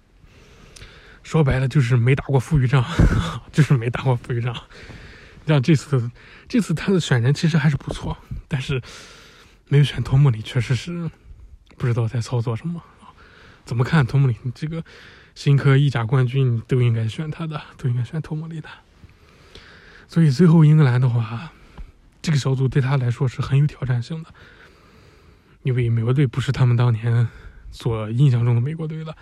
[1.22, 2.84] 说白了就是没打过富裕仗，
[3.52, 4.54] 就是没打过富裕仗。
[5.46, 6.10] 像这次，
[6.48, 8.16] 这次他的选人其实还是不错，
[8.46, 8.80] 但是
[9.68, 11.10] 没有选托莫里，确实是
[11.76, 12.82] 不知道在操作什么。
[13.64, 14.36] 怎么看托姆里？
[14.54, 14.84] 这个
[15.34, 18.68] 新科意甲冠军都应该选他的，都应该选托姆里的。
[20.08, 21.52] 所以最后英格兰的话，
[22.20, 24.34] 这个小组对他来说是很有挑战性的，
[25.62, 27.26] 因为美国队不是他们当年
[27.70, 29.16] 所印象中的美国队了，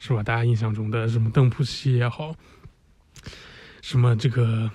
[0.00, 0.22] 是吧？
[0.22, 2.34] 大家印象中的什么邓普西也好，
[3.82, 4.68] 什么这个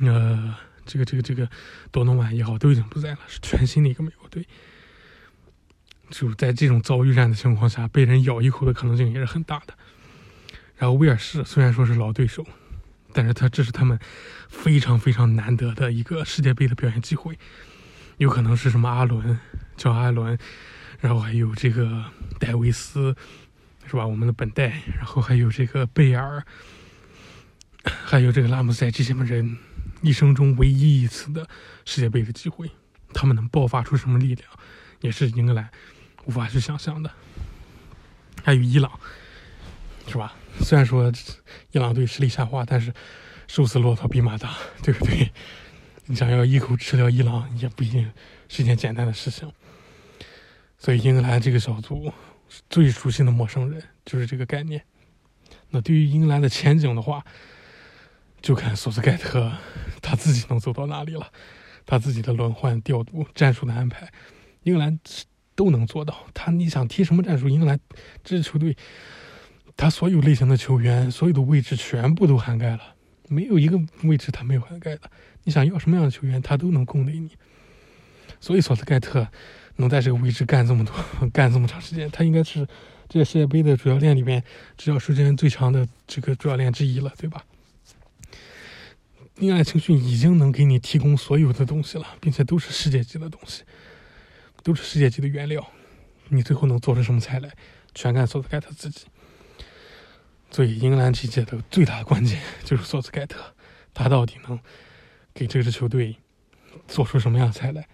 [0.00, 0.54] 呃
[0.84, 1.48] 这个这个这个
[1.90, 4.46] 多诺万也好，都已经不在了，是全新的一个美国队。
[6.10, 9.74] 就在这种遭遇战的情况下，被人咬一口的可能性也是很大的。
[10.76, 12.46] 然后威尔士虽然说是老对手，
[13.12, 13.98] 但是他这是他们
[14.48, 17.36] 非常非常难得的一个世界杯的表演机会，
[18.18, 19.38] 有可能是什么阿伦，
[19.76, 20.38] 叫阿伦，
[21.00, 22.04] 然后还有这个
[22.38, 23.14] 戴维斯，
[23.86, 24.06] 是吧？
[24.06, 26.44] 我们的本代，然后还有这个贝尔，
[27.82, 29.58] 还有这个拉姆塞这些人，
[30.02, 31.46] 一生中唯一一次的
[31.84, 32.70] 世界杯的机会，
[33.12, 34.48] 他们能爆发出什么力量，
[35.00, 35.68] 也是英格兰
[36.28, 37.10] 无法去想象的。
[38.44, 39.00] 还有伊朗，
[40.06, 40.34] 是吧？
[40.60, 41.10] 虽然说
[41.72, 42.92] 伊朗队实力下滑，但是
[43.46, 45.32] 瘦死骆驼比马大，对不对？
[46.04, 48.10] 你想要一口吃掉伊朗，也不一定
[48.46, 49.50] 是一件简单的事情。
[50.78, 52.12] 所以，英格兰这个小组
[52.68, 54.84] 最熟悉的陌生人就是这个概念。
[55.70, 57.24] 那对于英格兰的前景的话，
[58.42, 59.50] 就看索斯盖特
[60.02, 61.32] 他自己能走到哪里了。
[61.84, 64.12] 他自己的轮换调度、战术的安排，
[64.64, 65.00] 英格兰
[65.58, 66.24] 都能做到。
[66.32, 67.76] 他你想踢什么战术，英格兰
[68.22, 68.76] 这支球队，
[69.76, 72.94] 他所有类型的球员、所有的位置全部都涵盖了，
[73.26, 75.10] 没有一个位置他没有涵盖的。
[75.42, 77.32] 你想要什么样的球员，他都能供给你。
[78.38, 79.26] 所以索斯盖特
[79.76, 80.94] 能在这个位置干这么多、
[81.34, 82.64] 干这么长时间，他应该是
[83.08, 84.40] 这个世界杯的主教练里面
[84.76, 87.44] 执教时间最长的这个主教练之一了，对吧？
[89.40, 93.62] 英格兰青训已经能给你提供所有的东西了，并且都是世界级的东西，
[94.62, 95.66] 都是世界级的原料。
[96.28, 97.50] 你最后能做出什么菜来，
[97.94, 99.06] 全看索斯盖特自己。
[100.50, 103.54] 所以，英格兰这届的最大的关键 就是索斯盖特，
[103.92, 104.58] 他到底能
[105.34, 106.16] 给这支球队
[106.86, 107.86] 做出什么样菜来，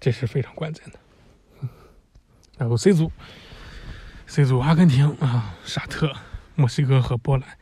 [0.00, 0.98] 这是非常关键的。
[2.56, 3.12] 然后 C 组
[4.26, 6.12] ，C 组阿根廷啊、沙特、
[6.54, 7.58] 墨西哥和波兰。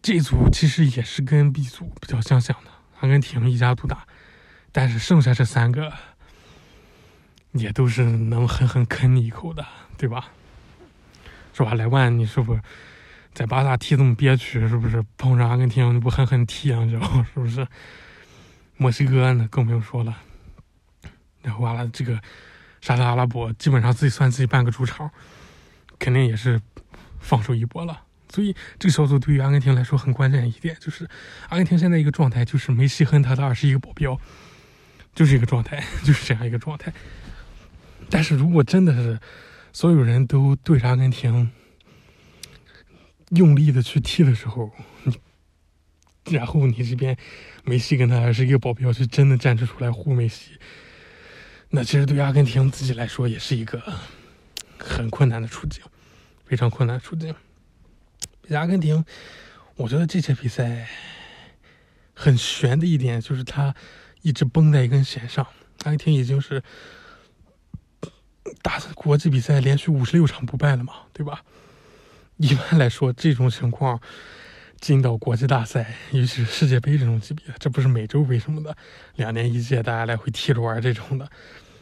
[0.00, 4.06] 这组其实也是跟 B 组比较相像的，阿根廷一家独大，
[4.70, 5.92] 但是剩下这三个
[7.54, 10.28] 也都是能狠狠啃你一口的，对吧？
[11.52, 11.74] 是吧？
[11.74, 12.60] 莱万，你是不是
[13.32, 14.68] 在巴萨踢这么憋屈？
[14.68, 17.00] 是不是碰上阿根廷你不狠狠踢两脚？
[17.32, 17.66] 是不是？
[18.76, 20.16] 墨西哥呢更不用说了，
[21.42, 22.20] 然后完了这个
[22.80, 25.08] 沙特阿拉伯基本上自己算自己半个主场，
[25.96, 26.60] 肯定也是
[27.20, 28.02] 放手一搏了。
[28.30, 31.08] 所以这个小组对于阿根廷来说很关键一点，就是
[31.50, 34.18] 阿根廷现在一个状态就是梅西和他的二十一个保镖，
[35.14, 36.92] 就是一个状态，就是这样一个状态。
[38.14, 39.18] 但是如果真的是
[39.72, 41.50] 所有人都对着阿根廷
[43.30, 44.70] 用力的去踢的时候，
[45.02, 47.16] 你然后你这边
[47.64, 50.52] 梅西跟他二十一个保镖是真的站出出来护梅西，
[51.70, 53.82] 那其实对阿根廷自己来说也是一个
[54.78, 55.82] 很困难的处境，
[56.44, 57.34] 非常困难的处境。
[58.50, 59.04] 阿根廷，
[59.74, 60.88] 我觉得这届比赛
[62.14, 63.74] 很悬的一点就是他
[64.22, 65.44] 一直绷在一根弦上。
[65.82, 66.62] 阿根廷已经是
[68.62, 71.42] 打国际比赛连续五十六场不败了嘛，对吧？
[72.36, 74.00] 一般来说，这种情况
[74.80, 78.76] 进到国际大赛，尤其是世界杯这种级别，这不是美洲杯什么的，
[79.16, 81.30] 两年一届，大家来回踢着玩这种的，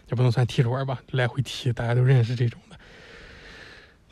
[0.09, 2.79] 也不能算踢着玩吧，来回踢，大家都认识这种的。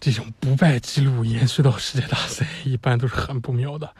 [0.00, 3.94] 这种不败记录延续到世界大赛，一般都是很不妙的，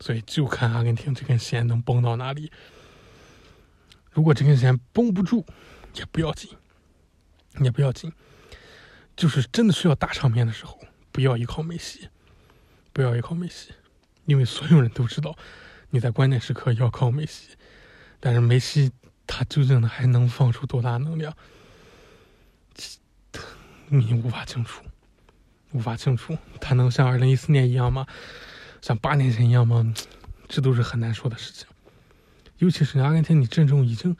[0.00, 2.50] 所以就看阿根廷这根弦能绷到哪里。
[4.12, 5.44] 如果这根弦绷不住，
[5.94, 6.48] 也不要紧，
[7.60, 8.12] 也不要紧，
[9.16, 10.78] 就是真的需要大场面的时候，
[11.10, 12.08] 不要依靠梅西，
[12.92, 13.72] 不要依靠梅西，
[14.26, 15.36] 因为所有人都知道
[15.90, 17.48] 你在关键时刻要靠梅西，
[18.20, 18.90] 但是梅西
[19.26, 21.36] 他究竟还能放出多大能量，
[23.88, 24.82] 你无法清楚。
[25.74, 28.06] 无法清楚，他能像二零一四年一样吗？
[28.82, 29.94] 像八年前一样吗？
[30.46, 31.66] 这都是很难说的事情。
[32.58, 34.14] 尤其是阿根廷，你阵中已经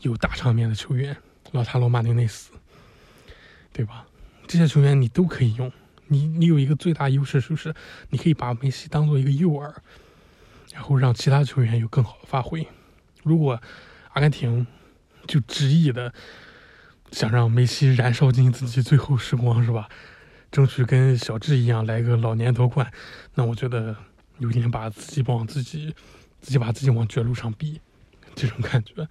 [0.00, 1.16] 有大场面的球员，
[1.52, 2.51] 老塔罗马丁内斯，
[3.72, 4.06] 对吧？
[4.46, 5.72] 这些球员你都可以用。
[6.08, 7.74] 你你有一个最大优势，就是
[8.10, 9.74] 你可以把梅西当做一个诱饵，
[10.74, 12.66] 然后让其他球员有更好的发挥。
[13.22, 13.58] 如果
[14.10, 14.66] 阿根廷
[15.26, 16.12] 就执意的
[17.12, 19.88] 想让梅西燃烧尽自己最后时光，是吧？
[20.50, 22.92] 争取跟小智一样来个老年夺冠，
[23.34, 23.96] 那我觉得
[24.36, 25.94] 有点把自己往自己
[26.42, 27.80] 自己把自己往绝路上逼，
[28.34, 29.08] 这种感觉。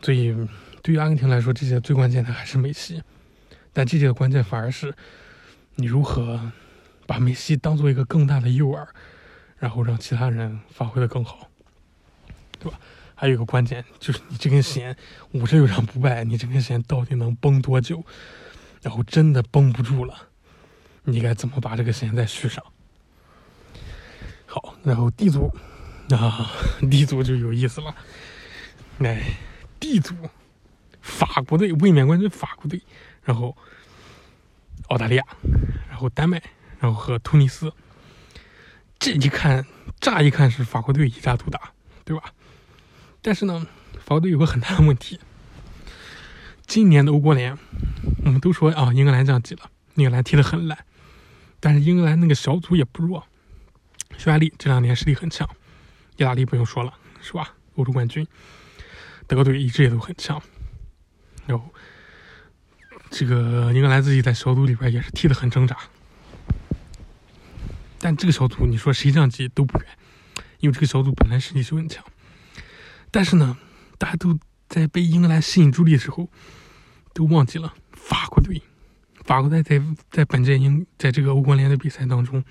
[0.00, 0.34] 所以
[0.82, 3.02] 对于阿根廷来说，这些最关键的还是梅西，
[3.76, 4.94] 但这届的关键反而是
[5.74, 6.50] 你如何
[7.06, 8.88] 把梅西当做一个更大的诱饵，
[9.58, 11.50] 然后让其他人发挥的更好，
[12.58, 12.80] 对吧？
[13.14, 14.96] 还有一个关键就是你这根弦
[15.32, 18.02] 五十六场不败，你这根弦到底能绷多久？
[18.80, 20.14] 然后真的绷不住了，
[21.04, 22.64] 你该怎么把这个弦再续上？
[24.46, 25.54] 好，然后 D 组
[26.12, 26.50] 啊
[26.90, 27.94] ，D 组就有意思了。
[29.00, 29.22] 哎
[29.78, 30.14] ，D 组，
[31.16, 32.80] 法国队卫冕冠军法国队，
[33.22, 33.56] 然后
[34.88, 35.24] 澳大利亚，
[35.88, 36.42] 然后丹麦，
[36.78, 37.72] 然后和突尼斯。
[38.98, 39.64] 这一看，
[39.98, 41.72] 乍一看是法国队一家独大，
[42.04, 42.34] 对吧？
[43.22, 45.18] 但是呢，法国队有个很大的问题。
[46.66, 47.56] 今年的欧国联，
[48.24, 49.70] 我们都说啊，英格兰降级了。
[49.94, 50.84] 英格兰踢得很烂，
[51.60, 53.26] 但是英格兰那个小组也不弱。
[54.18, 55.48] 匈牙利这两年实力很强，
[56.16, 56.92] 意大利不用说了，
[57.22, 57.54] 是吧？
[57.76, 58.26] 欧洲冠军，
[59.26, 60.42] 德国队一直也都很强。
[61.46, 61.72] 然后，
[63.10, 65.76] 这个英格兰自己在小组里边也是踢得很挣扎。
[67.98, 69.86] 但这个小组，你说谁降级都不远，
[70.58, 72.04] 因为这个小组本来实力就很强。
[73.10, 73.56] 但是呢，
[73.96, 74.38] 大家都
[74.68, 76.28] 在被英格兰吸引注意力的时候，
[77.14, 78.60] 都忘记了法国队。
[79.24, 82.44] 法国队在在本届英在这个欧冠联的比赛当中，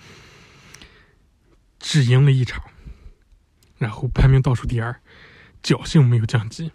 [1.80, 2.64] 只赢了一场，
[3.78, 5.00] 然后排名倒数第二，
[5.64, 6.72] 侥幸没有降级，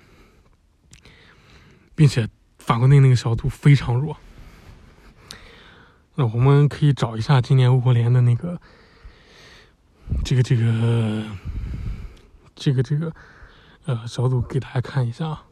[2.00, 2.26] 并且
[2.58, 4.16] 法国内那个小组非常弱。
[6.14, 8.58] 那我们可以找一下今年欧国联的那个，
[10.24, 11.26] 这个这个，
[12.54, 13.14] 这个这个，
[13.84, 15.44] 呃，小组给大家看一下啊，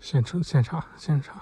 [0.00, 1.40] 现场现场现场。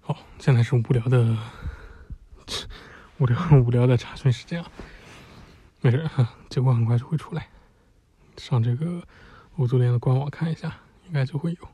[0.00, 1.36] 好，现在是无聊的、
[3.18, 4.70] 无聊、无聊的查询时间啊。
[5.80, 7.48] 没事哈，结果很快就会出来。
[8.36, 9.02] 上这个
[9.56, 11.68] 欧足联的官网看一下，应该就会有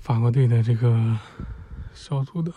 [0.00, 1.18] 法国队的这个
[1.92, 2.52] 小组的。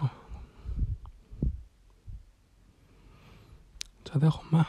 [0.00, 0.12] 啊，
[4.04, 4.64] 查的好慢。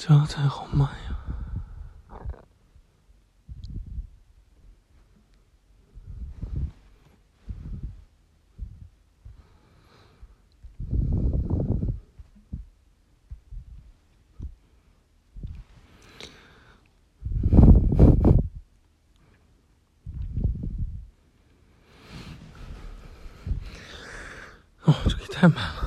[0.00, 1.14] 加载好慢呀！
[24.84, 25.79] 哦，这个太慢了。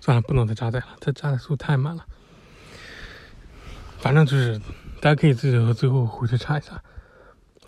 [0.00, 2.06] 算了，不能再加载了，这加载速度太慢了。
[3.98, 4.60] 反正就是。
[5.04, 6.82] 大家可以自己最后回去查一下，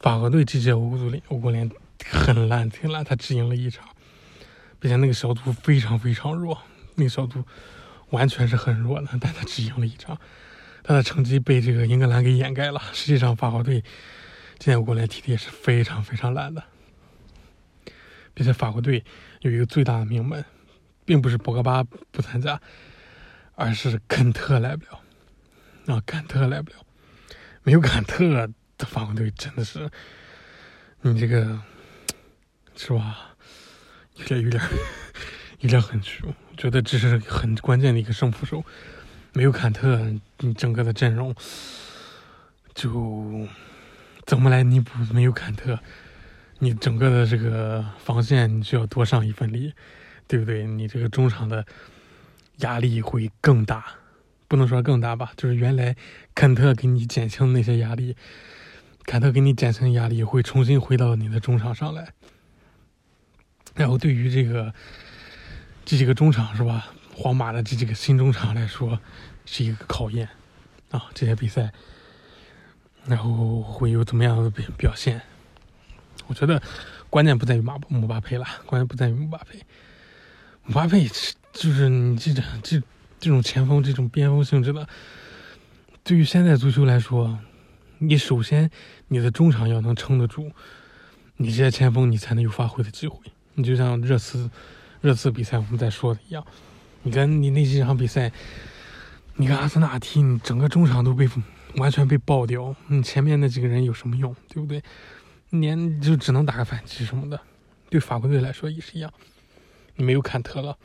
[0.00, 1.70] 法国队这届欧足联欧国联
[2.02, 3.86] 很烂，挺烂，他只赢了一场，
[4.80, 6.58] 并且那个小组非常非常弱，
[6.94, 7.44] 那个小组
[8.08, 10.18] 完全是很弱的，但他只赢了一场，
[10.82, 12.80] 他的成绩被这个英格兰给掩盖了。
[12.94, 13.84] 实际上，法国队
[14.58, 16.64] 今年欧国联踢的也是非常非常烂的，
[18.32, 19.04] 并且法国队
[19.42, 20.42] 有一个最大的名门，
[21.04, 22.58] 并不是博格巴不参加，
[23.54, 26.76] 而是肯特来不了，啊，肯特来不了。
[27.66, 28.46] 没有坎特
[28.78, 29.90] 的法国队真的是，
[31.00, 31.60] 你这个
[32.76, 33.34] 是吧？
[34.14, 34.62] 有点有点
[35.58, 36.22] 有点很虚，
[36.56, 38.64] 觉得这是很关键的一个胜负手。
[39.32, 39.98] 没有坎特，
[40.38, 41.34] 你整个的阵容
[42.72, 43.48] 就
[44.24, 44.92] 怎么来弥补？
[45.12, 45.76] 没有坎特，
[46.60, 49.74] 你整个的这个防线你就要多上一份力，
[50.28, 50.64] 对不对？
[50.64, 51.66] 你这个中场的
[52.58, 53.84] 压力会更大。
[54.48, 55.96] 不能说更大吧，就是原来
[56.34, 58.16] 坎特给你减轻那些压力，
[59.04, 62.12] 坎特给你减轻压力会重新回到你的中场上来。
[63.74, 64.72] 然后对于这个
[65.84, 69.00] 这几个中场是吧，皇马的这几个新中场来说
[69.44, 70.28] 是一个考验
[70.90, 71.72] 啊，这些比赛，
[73.04, 75.20] 然后会有怎么样的表表现？
[76.28, 76.62] 我觉得
[77.10, 79.58] 关键不在于马姆巴佩了，关键不在于姆巴佩，
[80.64, 81.08] 姆巴佩
[81.52, 82.80] 就是你记着这。
[83.18, 84.86] 这种前锋、这种边锋性质的，
[86.04, 87.38] 对于现在足球来说，
[87.98, 88.70] 你首先
[89.08, 90.50] 你的中场要能撑得住，
[91.36, 93.18] 你这些前锋你才能有发挥的机会。
[93.54, 94.50] 你就像热刺、
[95.00, 96.44] 热刺比赛我们在说的一样，
[97.02, 98.30] 你跟你那几场比赛，
[99.36, 101.26] 你跟阿森纳踢，你整个中场都被
[101.76, 104.82] 完全被爆掉，你前面那几个人有什么用，对不对？
[105.50, 107.40] 连就只能打个反击什么的。
[107.88, 109.10] 对法国队来说也是一样，
[109.94, 110.76] 你没有坎特了。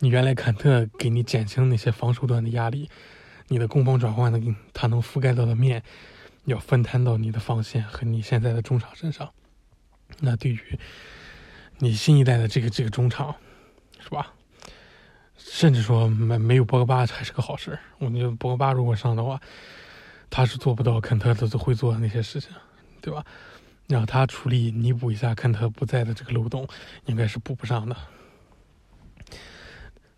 [0.00, 2.88] 你原来坎特给你减轻那些防守端的压力，
[3.48, 4.40] 你的攻防转换的
[4.72, 5.82] 他能覆盖到的面
[6.44, 9.30] 要分摊到你的防线和你现在的中场身上。
[10.20, 10.78] 那对于
[11.78, 13.34] 你新一代的这个这个中场，
[14.00, 14.32] 是吧？
[15.36, 17.78] 甚至说没没有博格巴还是个好事。
[17.98, 19.40] 我觉得博格巴如果上的话，
[20.30, 22.50] 他是做不到肯特都会做的那些事情，
[23.00, 23.24] 对吧？
[23.86, 26.68] 让他处理弥补一下肯特不在的这个漏洞，
[27.06, 27.96] 应该是补不上的。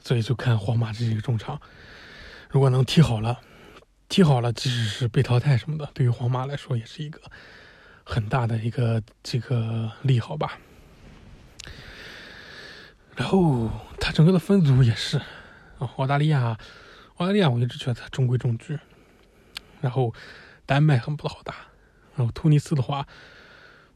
[0.01, 1.61] 所以就看皇马这几个中场，
[2.51, 3.41] 如果能踢好了，
[4.09, 7.21] 踢好了，即使是被淘汰什么的，对于皇马来说也是一个
[8.05, 10.59] 很大的一个这个利好吧。
[13.15, 13.69] 然后
[14.01, 15.19] 他整个的分组也是，
[15.79, 16.59] 啊，澳大利亚，
[17.17, 18.79] 澳大利亚我一直觉得中规中矩。
[19.81, 20.15] 然后
[20.67, 21.55] 丹麦很不好打，
[22.17, 23.07] 然后突尼斯的话。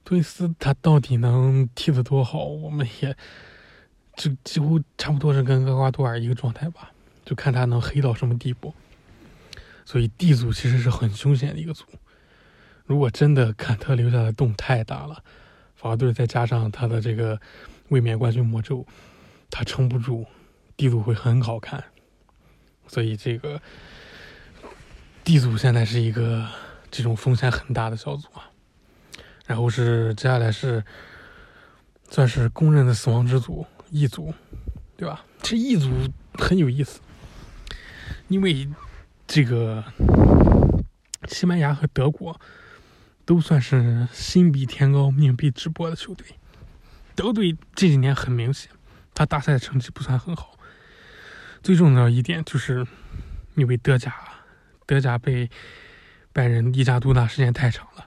[0.07, 2.45] 突尼斯他到底能踢得多好？
[2.45, 3.17] 我们也
[4.17, 6.91] 就几乎差不多是跟厄瓜多尔一个状态吧，
[7.25, 8.73] 就看他能黑到什么地步。
[9.85, 11.85] 所以 D 组其实是很凶险的一个组。
[12.87, 15.23] 如果真的坎特留下的洞太大了，
[15.75, 17.41] 法国队再加上他的这个
[17.89, 18.87] 卫冕冠军魔咒，
[19.51, 20.27] 他撑不住
[20.77, 21.85] ，D 组会很好看。
[22.87, 23.61] 所以这个
[25.23, 26.47] D 组现在是一个
[26.91, 28.51] 这种风险很大的小组啊。
[29.47, 30.83] 然后是接下来是，
[32.09, 34.35] 算是公认的死亡之组，E 组，
[34.97, 35.25] 对吧？
[35.41, 35.89] 这 E 组
[36.35, 37.01] 很有意思，
[38.27, 38.69] 因为
[39.25, 39.85] 这个
[41.29, 42.41] 西班牙和德国
[43.25, 46.27] 都算是心比天高、命比纸薄的球队。
[47.15, 48.69] 德队这几年很明显，
[49.15, 50.59] 他大赛成绩不算很好。
[51.63, 52.85] 最重要一点就是，
[53.55, 54.13] 因为德甲，
[54.87, 55.49] 德甲被
[56.33, 58.07] 拜仁一家独大时间太长了。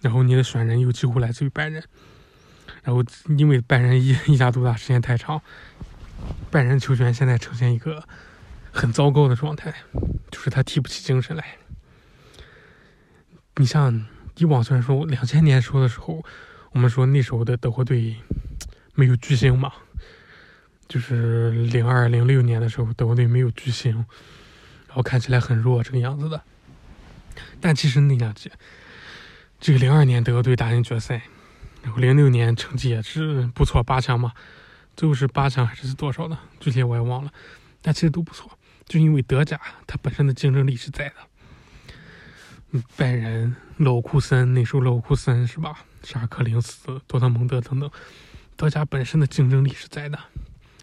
[0.00, 1.82] 然后你的选人又几乎来自于拜仁，
[2.84, 3.02] 然后
[3.36, 5.40] 因为拜仁一一家独大时间太长，
[6.50, 8.06] 拜仁球员现在呈现一个
[8.70, 9.74] 很糟糕的状态，
[10.30, 11.56] 就是他提不起精神来。
[13.56, 14.06] 你像
[14.36, 16.22] 以往虽然说两千年说的时候，
[16.72, 18.16] 我们说那时候的德国队
[18.94, 19.72] 没有巨星嘛，
[20.86, 23.94] 就是零二零六年的时候德国队没有巨星，
[24.88, 26.42] 然后看起来很弱这个样子的，
[27.60, 28.50] 但其实那两届。
[29.60, 31.22] 这个零二年德国队打进决赛，
[31.96, 34.32] 零六年成绩也是不错，八强嘛，
[34.96, 37.32] 最后是八强还是多少的，具体我也忘了，
[37.82, 41.14] 但其实都不错，就因为德甲它本身的竞争力是在的。
[42.96, 45.84] 拜仁、勒沃库森那时候勒沃库森是吧？
[46.02, 47.88] 沙克林斯、多特蒙德等等，
[48.56, 50.18] 德甲本身的竞争力是在的，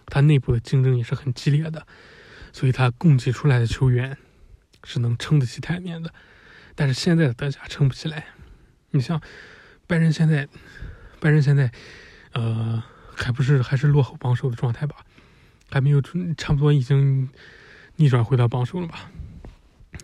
[0.05, 1.85] 它内部的竞争也是很激烈的，
[2.53, 4.17] 所以它供给出来的球员
[4.85, 6.13] 是能撑得起台面的。
[6.73, 8.25] 但是现在的德甲撑不起来。
[8.91, 9.21] 你像
[9.85, 10.47] 拜仁现在，
[11.21, 11.71] 拜仁现在，
[12.33, 12.81] 呃，
[13.15, 14.95] 还不是还是落后榜首的状态吧？
[15.69, 16.01] 还没有
[16.35, 17.29] 差不多已经
[17.97, 19.11] 逆转回到榜首了吧？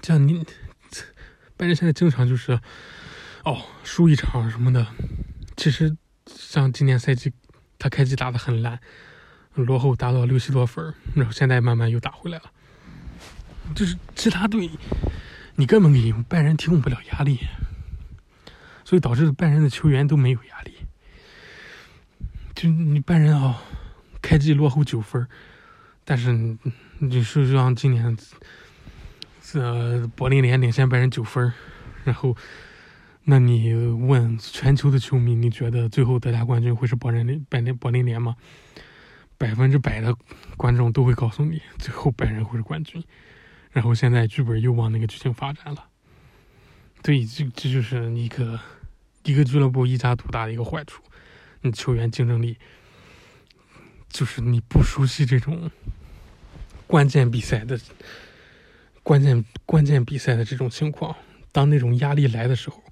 [0.03, 0.45] 像你，
[1.57, 2.59] 拜仁现在经常就是，
[3.43, 4.86] 哦，输一场什么的。
[5.55, 5.97] 其实
[6.28, 7.34] 像今年赛季，
[7.80, 8.80] 他开季打的很烂，
[9.55, 12.51] 落后达到六七多分，然后现在慢慢又打回来了。
[13.74, 14.70] 就是其他队，
[15.55, 17.39] 你根本给拜仁提供不了压力。
[18.86, 20.76] 所以导致拜仁的球员都没有压力。
[22.58, 23.62] 就你拜仁啊，
[24.20, 25.28] 开季落后九分，
[26.03, 26.58] 但是
[26.97, 28.18] 你是让今年，
[29.53, 31.53] 呃，柏林联领先拜仁九分，
[32.03, 32.36] 然后，
[33.26, 38.36] 那你问全球的球迷，你觉得最后德甲冠军会是柏林拜林柏林联吗？
[39.38, 40.18] 百分之百的
[40.57, 43.03] 观众都会告诉你，最后拜仁会是冠军。
[43.69, 45.86] 然后现在剧本又往那个剧情发展了。
[47.03, 48.60] 对，这这就是一个。
[49.23, 51.03] 一个俱乐部一家独大的一个坏处，
[51.61, 52.57] 你球员竞争力
[54.09, 55.69] 就是你不熟悉这种
[56.85, 57.79] 关键比赛的
[59.03, 61.15] 关键关键比赛的这种情况，
[61.51, 62.84] 当那种压力来的时候，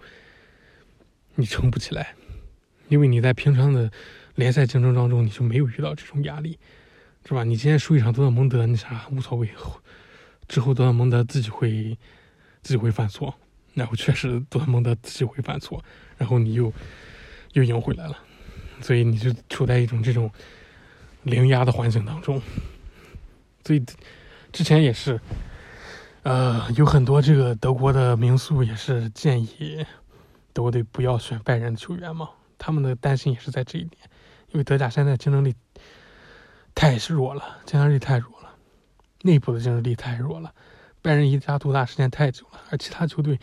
[1.35, 2.15] 你撑不起来，
[2.89, 3.91] 因为你在平常的
[4.35, 6.57] 联赛竞争当中你就没有遇到这种压力，
[7.25, 7.43] 是吧？
[7.43, 9.49] 你今天输一场多特蒙德，你啥无所谓，
[10.47, 11.97] 之后多特蒙德自己会
[12.61, 13.35] 自己会犯错。
[13.73, 15.83] 然后确实多特蒙德自己会犯错，
[16.17, 16.71] 然后你又
[17.51, 18.17] 又赢回来了，
[18.81, 20.31] 所以你就处在一种这种
[21.23, 22.41] 零压的环境当中。
[23.64, 23.84] 所以
[24.52, 25.19] 之前也是，
[26.23, 29.85] 呃，有很多这个德国的民宿也是建议
[30.53, 34.02] 德国队不要选拜仁球员嘛，他们的担心也是在这一点，
[34.52, 35.56] 因为德甲现在竞争力
[36.73, 38.56] 太弱了，竞争力太弱了，
[39.23, 40.53] 内部的竞争力太弱了。
[41.02, 43.39] 拜仁一家独大时间太久了，而其他球队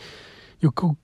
[0.61, 0.97] 又构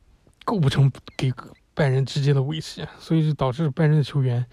[0.44, 1.32] 构不成给
[1.78, 4.44] 拜仁直接的威胁，所以就导致拜仁的球员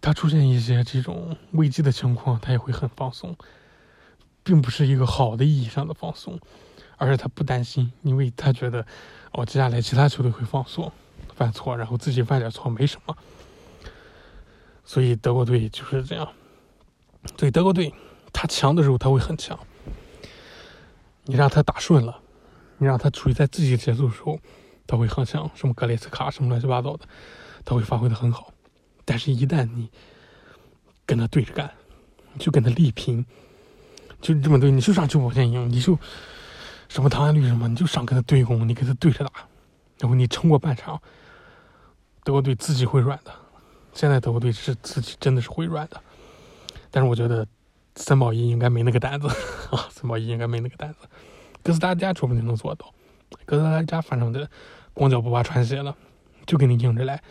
[0.00, 3.36] 他出现一些这种危机的情况，他也会很放松，
[4.42, 6.36] 并不是一个好的意义上的放松，
[6.96, 8.84] 而且他不担心，因为他觉得
[9.30, 10.90] 哦，接下来其他球队会放松、
[11.36, 13.16] 犯错，然后自己犯点错没什么。
[14.84, 16.28] 所以德国队就是这样。
[17.38, 17.94] 所以德国队
[18.32, 19.56] 他强的时候他会很强，
[21.26, 22.20] 你让他打顺了，
[22.78, 24.40] 你让他处于在自己的节奏的时候，
[24.86, 27.06] 他会很像，什么格雷斯卡什么乱七八糟的，
[27.64, 28.52] 他会发挥的很好。
[29.04, 29.90] 但是，一旦你
[31.06, 31.70] 跟他对着干，
[32.38, 33.24] 就跟他力拼，
[34.20, 35.98] 就这么对，你就上九保剑赢，你就
[36.88, 39.30] 什么唐安绿什么，你就上跟他对攻，你跟他对着打，
[39.98, 41.00] 然后你撑过半场，
[42.22, 43.32] 德国队自己会软的。
[43.92, 46.00] 现在德国队是自己真的是会软的。
[46.90, 47.46] 但是我觉得
[47.96, 49.28] 森保一应该没那个胆子
[49.70, 51.00] 啊，森保一应该没那个胆子。
[51.62, 52.92] 哥斯达黎加说不定能做到，
[53.44, 54.48] 哥斯达黎加反正的
[54.92, 55.96] 光脚不怕穿鞋了，
[56.46, 57.22] 就给你硬着来。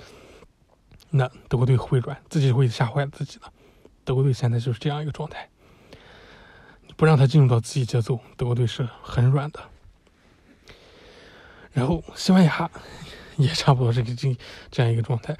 [1.10, 3.52] 那德国队会软，自己会吓坏自己的。
[4.03, 5.49] 德国队现在就是这样一个状态，
[6.95, 9.60] 不让他进入到自己节奏，德国队是很软的。
[11.72, 12.70] 然后西班牙
[13.38, 14.38] 也差不多是这
[14.70, 15.38] 这样一个状态，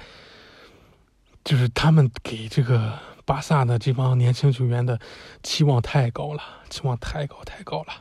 [1.44, 2.98] 就是他们给这个。
[3.26, 5.00] 巴萨的这帮年轻球员的
[5.42, 7.94] 期望太高了，期望太高太高了。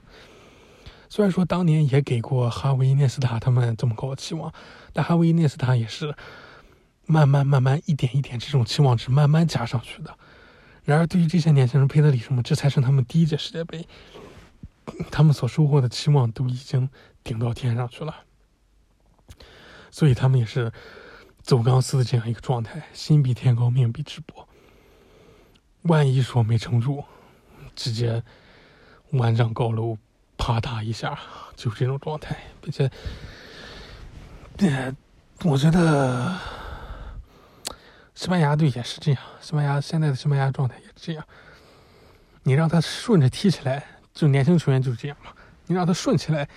[1.13, 4.51] 虽然说当年也给过哈维、涅斯塔他们这么高的期望，
[4.93, 6.15] 但哈维、涅斯塔也是
[7.05, 10.17] 慢慢慢慢一点一点这种期望值慢慢加上去的。
[10.83, 13.87] 然而对于这些年轻人，佩德里什么，这才是他们第一届世界杯，
[15.11, 16.89] 他们所收获的期望都已经
[17.23, 18.15] 顶到天上去了。
[19.91, 20.73] 所以他们也是
[21.43, 24.47] 走钢丝的这样一个状态，心比天高，命比纸薄。
[25.83, 27.03] 万一说没撑住，
[27.75, 28.23] 直接
[29.11, 29.95] 万丈高楼
[30.37, 31.17] 啪嗒一下，
[31.55, 32.89] 就是这种状态，并且，
[34.57, 34.95] 呃，
[35.43, 36.37] 我觉得
[38.13, 41.25] 西班牙队也是这样，西班牙现在的西班牙状态也是这样。
[42.43, 45.31] 你让他顺着踢起来，就年轻球员就是这样嘛。
[45.67, 46.47] 你让他顺起来，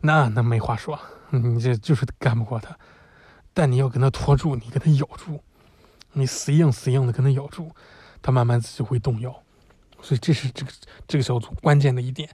[0.00, 0.98] 那那没话说，
[1.30, 2.76] 你这就是干不过他。
[3.52, 5.42] 但你要跟他拖住，你跟他咬住，
[6.12, 7.74] 你死硬死硬的跟他咬住。
[8.22, 9.42] 他慢慢自己会动摇，
[10.02, 10.72] 所以这是这个
[11.06, 12.28] 这个小组关键的一点。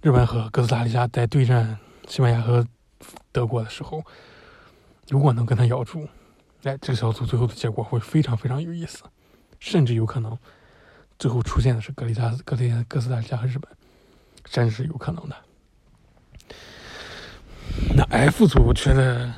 [0.00, 2.66] 日本和哥斯达黎加在对战西班牙和
[3.32, 4.04] 德国的时候，
[5.08, 6.08] 如果能跟他咬住，
[6.62, 9.02] 哎，这个小组最后的结果会非常非常有意思，
[9.58, 10.38] 甚至有可能
[11.18, 13.70] 最后出现的是格里加格里哥斯达黎加和日本，
[14.44, 15.36] 真是有可能的。
[17.96, 19.32] 那 F 组，我觉得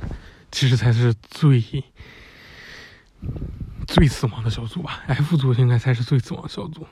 [0.51, 1.85] 其实才是最。
[3.87, 6.87] 最死亡的小组吧，F 组应该才是最死亡小组。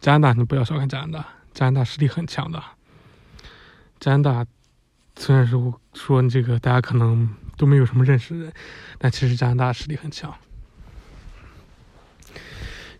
[0.00, 2.62] 加拿大，你不要小看加拿大，加拿大实力很强的。
[4.00, 4.46] 加拿大
[5.14, 8.52] 虽然说说这个大家可能都没有什么认识的人，
[8.98, 10.34] 但其实加拿大实力很强。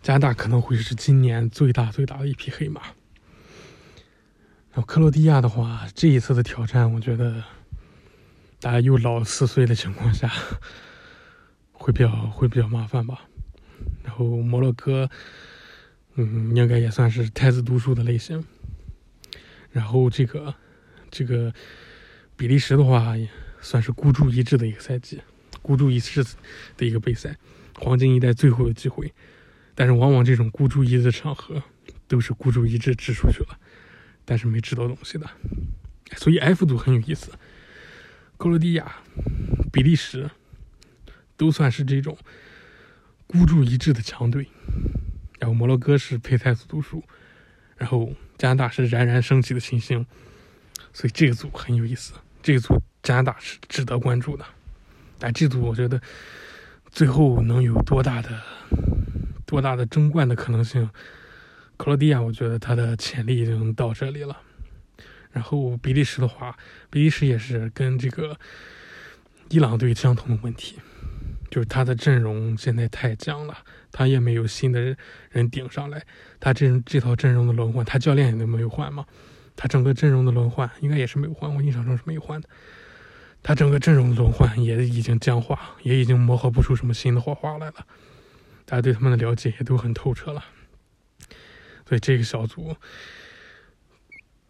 [0.01, 2.81] 加拿大可能会是今年最大最大的一匹黑马。
[4.71, 7.43] 然后克罗地亚的话，这一次的挑战，我觉得
[8.61, 10.31] 大家又老四岁的情况下。
[11.73, 13.21] 会比较会比较麻烦吧，
[14.03, 15.09] 然后摩洛哥，
[16.13, 18.45] 嗯，应该也算是太子读书的类型。
[19.71, 20.53] 然后这个
[21.11, 21.53] 这个
[22.35, 23.13] 比利时的话，
[23.61, 25.21] 算是孤注一掷的一个赛季，
[25.61, 26.23] 孤注一掷
[26.77, 27.37] 的一个杯赛，
[27.75, 29.13] 黄金一代最后的机会。
[29.75, 31.61] 但是往往这种孤注一掷的场合，
[32.07, 33.59] 都是孤注一掷掷出去了，
[34.25, 35.29] 但是没掷到东西的。
[36.15, 37.31] 所以 F 组很有意思，
[38.37, 38.95] 克罗地亚、
[39.71, 40.31] 比利时。
[41.37, 42.15] 都算是这种
[43.25, 44.47] 孤注一掷的强队，
[45.39, 47.03] 然后摩洛哥是配太子读书，
[47.77, 50.05] 然后加拿大是冉冉升起的新星，
[50.93, 52.13] 所以这个组很有意思。
[52.43, 54.45] 这个组加拿大是值得关注的，
[55.19, 56.01] 但这组我觉得
[56.89, 58.41] 最后能有多大的
[59.45, 60.89] 多大的争冠的可能性？
[61.77, 64.37] 克罗地亚，我觉得他的潜力已经到这里了。
[65.31, 66.55] 然后比利时的话，
[66.89, 68.37] 比利时也是跟这个
[69.49, 70.77] 伊朗队相同的问题。
[71.49, 73.57] 就是他的阵容现在太僵了，
[73.91, 74.95] 他也没有新的
[75.31, 76.01] 人顶上来。
[76.39, 79.05] 他这这套阵容的轮换，他教练也都没有换嘛。
[79.61, 82.49] 他整个阵容的轮换应该也是没有换，我印象中是没有换的。
[83.43, 87.85] 他整个阵容轮换也已经僵化，也已经磨合不出什么新的火花来了。
[88.65, 90.43] 大家对他们的了解也都很透彻了，
[91.87, 92.75] 所以这个小组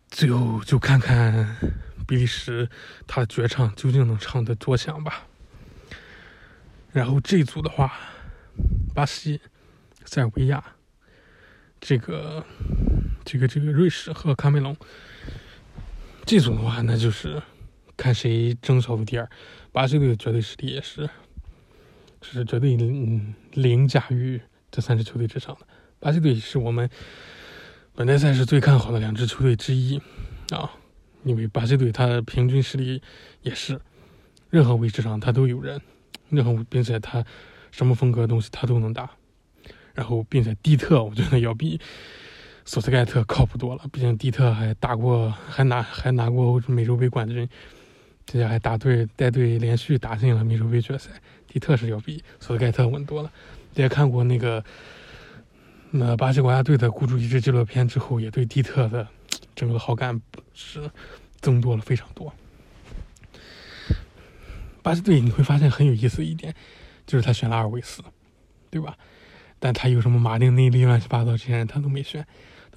[0.08, 1.58] 最后就看看
[2.08, 2.70] 比利时
[3.06, 5.28] 他的绝唱究竟能唱得多响吧。
[6.94, 7.92] 然后这组的话，
[8.96, 9.42] 巴西、
[10.06, 10.64] 塞尔维亚，
[11.82, 12.46] 这个、
[13.26, 14.78] 这个、这个瑞士和卡梅隆，
[16.26, 17.42] 这组的话，那就是
[17.98, 19.28] 看谁争小组第二。
[19.72, 21.10] 巴西队的绝对实力也是，
[22.22, 24.40] 是绝对凌凌驾于
[24.70, 25.68] 这三支球队之上的。
[26.00, 26.88] 巴西队是我们
[27.96, 30.00] 本届赛事最看好的两支球队之一
[30.52, 30.72] 啊。
[31.24, 33.00] 因为巴西队他平均实力
[33.44, 33.80] 也是
[34.50, 35.80] 任何位置上他都有人，
[36.30, 37.24] 任何并且他
[37.72, 39.10] 什么风格的东西他都能打。
[39.94, 41.80] 然后，并且蒂特我觉得要比
[42.66, 47.48] 索斯盖特靠谱多了，毕竟蒂特还打过，还拿还拿过美洲杯冠军，
[48.26, 51.10] 这下还打队带队连续打进了美洲杯决赛。
[51.48, 53.32] 蒂特是要比索斯盖特稳多了。
[53.74, 54.64] 大家看过那个
[55.90, 59.08] 那巴西国家队的孤注一掷纪录片之后，也对蒂特的
[59.54, 60.22] 整个好感
[60.54, 60.90] 是
[61.42, 62.34] 增多了非常多。
[64.82, 66.54] 巴西队你会发现很有意思一点，
[67.06, 68.02] 就是他选了阿尔维斯，
[68.70, 68.98] 对吧？
[69.64, 72.26] 但他有什么马丁内利乱七八糟这些人他都没选，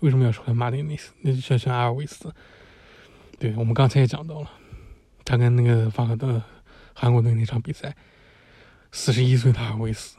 [0.01, 1.13] 为什么要选马丁内斯？
[1.23, 2.31] 那就选选阿尔维斯。
[3.39, 4.51] 对我们刚才也讲到了，
[5.25, 6.43] 他跟那个法国的
[6.93, 7.97] 韩国队那场比赛，
[8.93, 10.19] 四十一岁的阿尔维斯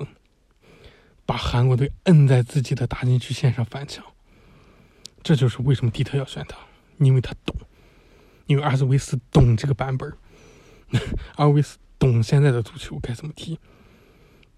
[1.23, 4.03] 把韩国队摁在自己的大禁区线上翻墙，
[5.21, 6.57] 这就是为什么蒂特要选他，
[6.97, 7.55] 因为他懂，
[8.47, 10.11] 因为阿尔维斯懂这个版本，
[11.37, 13.59] 阿尔维斯懂现在的足球该怎么踢，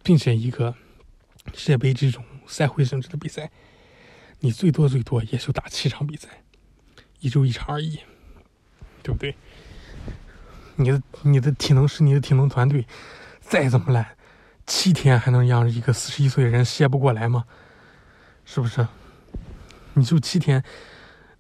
[0.02, 0.74] 并且一个。
[1.54, 3.50] 世界杯这种赛会性质的比赛，
[4.40, 6.44] 你最多最多也就打七场比赛，
[7.20, 8.00] 一周一场而已，
[9.02, 9.36] 对不对？
[10.76, 12.86] 你的你的体能是你的体能团队，
[13.42, 14.16] 再怎么烂，
[14.68, 17.46] 七天还能让一个四十一岁的人歇不过来吗？
[18.46, 18.88] 是不是？
[19.96, 20.64] 你就七天，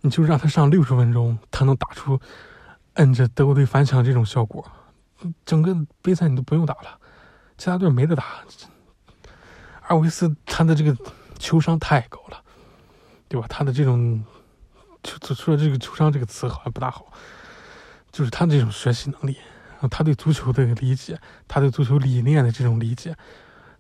[0.02, 2.20] 你就让他上六十分钟，他能打出
[2.94, 4.66] 摁着德国队翻墙这种效果，
[5.46, 7.00] 整个杯赛你都不用打了，
[7.58, 8.44] 其他队没得打。
[9.88, 10.96] 阿维斯他的这个
[11.40, 12.44] 球商太高了，
[13.28, 13.48] 对吧？
[13.48, 14.24] 他的这种，
[15.02, 17.06] 就说这个球商这个词好像不大好，
[18.12, 19.38] 就是他这种学习能力，
[19.90, 23.16] 他对足球的理解，他对足球理念的这种理解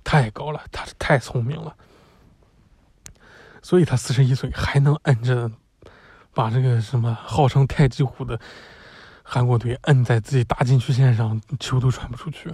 [0.04, 1.76] 太高了，他是太聪明了，
[3.62, 5.52] 所以他四十一岁还能摁着
[6.34, 8.40] 把这个什么号称太极虎的
[9.24, 12.54] 韩国队摁在自己大禁区线上，球都传不出去。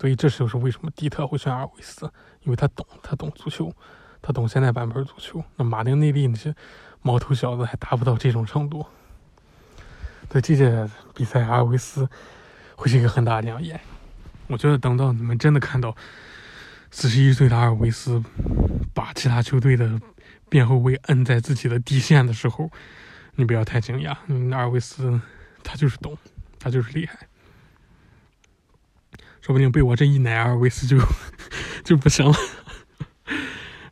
[0.00, 2.10] 所以这就是为什么蒂特会选阿尔维斯，
[2.44, 3.70] 因为他懂，他懂足球，
[4.22, 5.44] 他懂现代版本足球。
[5.56, 6.54] 那马丁内利那些
[7.02, 8.86] 毛头小子还达不到这种程度。
[10.30, 12.08] 对这届比赛，阿尔维斯
[12.76, 13.78] 会是一个很大的亮眼。
[14.46, 15.94] 我觉得等到你们真的看到
[16.90, 18.24] 四十一岁的阿尔维斯
[18.94, 20.00] 把其他球队的
[20.48, 22.70] 边后卫摁在自己的底线的时候，
[23.34, 24.16] 你不要太惊讶。
[24.28, 25.20] 嗯，阿尔维斯
[25.62, 26.16] 他就是懂，
[26.58, 27.18] 他就是厉害。
[29.50, 30.96] 说不定被我这一奶，阿尔维斯就
[31.82, 32.32] 就不行了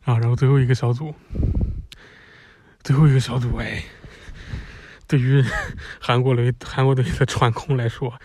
[0.05, 0.17] 啊！
[0.17, 1.13] 然后最后一个小组，
[2.81, 3.83] 最后一个小组，哎，
[5.05, 5.43] 对于
[5.99, 8.17] 韩国队韩国队的传控来说，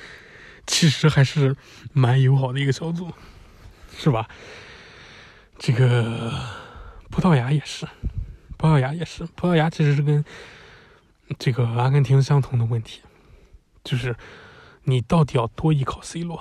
[0.65, 1.57] 其实还是
[1.93, 3.11] 蛮友好的一个小组，
[3.99, 4.29] 是吧？
[5.59, 6.33] 这个
[7.11, 7.85] 葡萄牙也是，
[8.57, 10.25] 葡萄牙也是，葡萄牙其实是跟
[11.37, 13.01] 这个阿根廷相同的问题，
[13.83, 14.15] 就是
[14.85, 16.41] 你到底要多依靠 C 罗。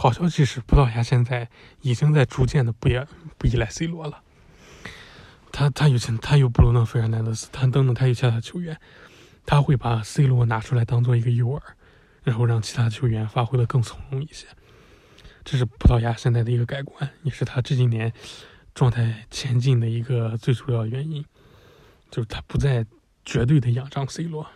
[0.00, 1.50] 好消息是，葡萄牙现在
[1.80, 2.96] 已经在逐渐的不依
[3.36, 4.22] 不依赖 C 罗了。
[5.50, 8.78] 他他有他有布鲁诺·费尔南德斯，他等等，他有其他球员，
[9.44, 11.60] 他会把 C 罗拿出来当做一个诱饵，
[12.22, 14.46] 然后让其他球员发挥的更从容一些。
[15.44, 18.12] 这是葡萄牙现在的一个改观，也是他这几年
[18.76, 21.24] 状态前进的一个最主要原因，
[22.08, 22.86] 就是他不再
[23.24, 24.46] 绝对的仰仗 C 罗，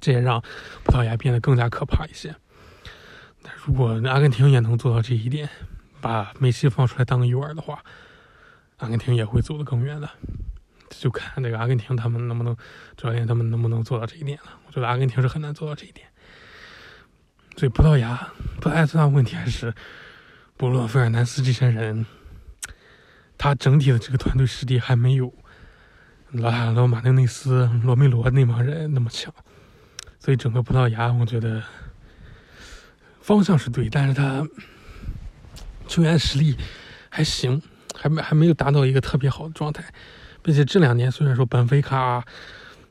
[0.00, 0.42] 这也让
[0.82, 2.34] 葡萄牙变得更加可怕一些。
[3.64, 5.48] 如果阿根廷也能做到这一点，
[6.00, 7.82] 把梅西放出来当个诱饵的话，
[8.76, 10.08] 阿根廷也会走得更远的。
[10.90, 12.56] 就看那个阿根廷他们能不能，
[12.96, 14.58] 教练他们能不能做到这一点了。
[14.66, 16.06] 我觉得阿根廷是很难做到这一点。
[17.56, 19.74] 所以葡萄牙，葡萄牙最大问题还是
[20.56, 22.06] 布鲁诺·费尔南斯这些人，
[23.36, 25.34] 他整体的这个团队实力还没有
[26.30, 29.34] 老塔罗、马丁内斯、罗梅罗那帮人那么强。
[30.20, 31.62] 所以整个葡萄牙，我觉得。
[33.26, 34.46] 方向是对，但是他
[35.88, 36.56] 球员实力
[37.08, 37.60] 还行，
[37.92, 39.82] 还没还没有达到一个特别好的状态，
[40.44, 42.24] 并且这两年虽然说本菲卡，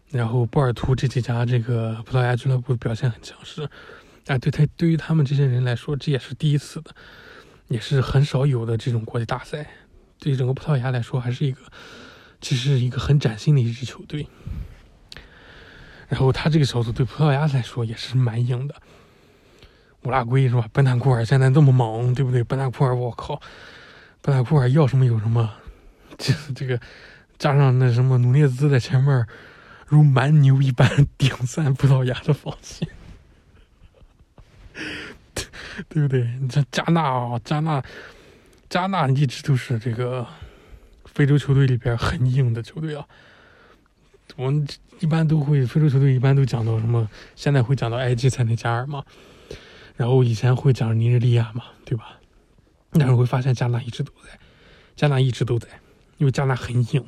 [0.09, 3.69] 然后波尔图这几家这个葡萄牙俱乐部表现很强势，
[4.25, 6.93] 但对他对于他们这些人来说，这也是第一次的，
[7.69, 9.65] 也是很少有的这种国际大赛，
[10.19, 11.61] 对于整个葡萄牙来说，还是一个
[12.41, 14.27] 其实是一个很崭新的一支球队。
[16.09, 18.75] 然后他这个小组对葡萄牙来说也是蛮硬的。
[20.05, 20.67] 乌拉圭是吧？
[20.71, 22.43] 本坦库尔现在这么猛，对不对？
[22.43, 23.41] 本坦库尔，我靠，
[24.21, 25.51] 本坦库尔要什么有什么，
[26.17, 26.79] 这这个
[27.37, 29.25] 加上那什么努涅兹在前面
[29.87, 30.87] 如蛮牛一般
[31.17, 32.87] 顶散葡萄牙的防线，
[35.89, 36.21] 对不对？
[36.39, 37.83] 你这加纳啊，加纳，
[38.69, 40.25] 加纳一直都是这个
[41.05, 43.05] 非洲球队里边很硬的球队啊。
[44.35, 44.67] 我们
[44.99, 47.07] 一般都会非洲球队一般都讲到什么？
[47.35, 49.03] 现在会讲到埃及、塞内加尔嘛，
[49.95, 52.17] 然后以前会讲尼日利亚嘛，对吧？
[52.91, 54.39] 但是会发现加纳一直都在，
[54.95, 55.67] 加纳一直都在，
[56.17, 57.05] 因为加纳很硬，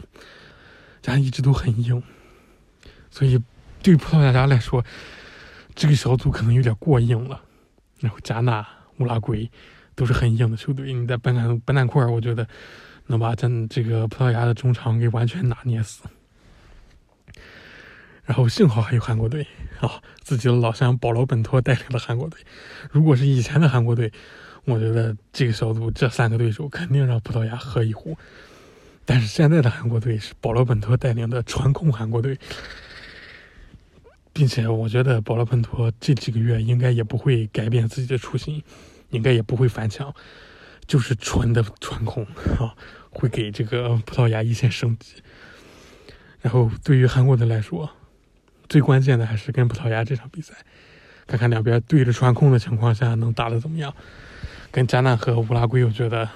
[1.01, 2.01] 加纳一直都很硬，
[3.09, 3.41] 所以
[3.81, 4.83] 对葡萄牙家来说，
[5.75, 7.41] 这个小组可能有点过硬了。
[7.99, 8.67] 然后加纳、
[8.99, 9.49] 乌拉圭
[9.95, 12.47] 都是很硬的球队，你在本南本南块儿，我觉得
[13.07, 16.03] 能把咱这个葡萄牙的中场给完全拿捏死。
[18.27, 19.47] 然后幸好还有韩国队
[19.79, 22.39] 啊，自己的老乡保罗本托带领的韩国队。
[22.91, 24.11] 如果是以前的韩国队，
[24.65, 28.17] 我觉得这个小组这三个对手肯定让葡萄牙喝一壶。
[29.05, 32.37] 但是现在的韩国队是保罗本托带领的传控韩国队，
[34.33, 38.61] 并且我觉得保罗本托这几个月应该也不会改变自己的初心，
[39.11, 40.13] 应该也不会翻墙，
[40.85, 42.25] 就是纯的传控
[42.59, 42.75] 啊，
[43.09, 45.13] 会给这个葡萄牙一线生机。
[46.41, 47.89] 然后对于韩国队来说，
[48.67, 50.53] 最关键的还是跟葡萄牙这场比赛，
[51.25, 53.93] 看看两边对着穿控的情况下能打得怎么样。
[54.71, 56.29] 跟加纳和乌拉圭，我觉得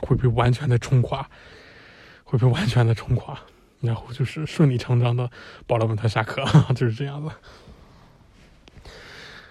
[0.00, 1.28] 会被完全的冲垮，
[2.24, 3.38] 会被完全的冲垮，
[3.80, 5.30] 然后就是顺理成章的
[5.66, 6.44] 保罗本特下课，
[6.74, 7.30] 就是这样子。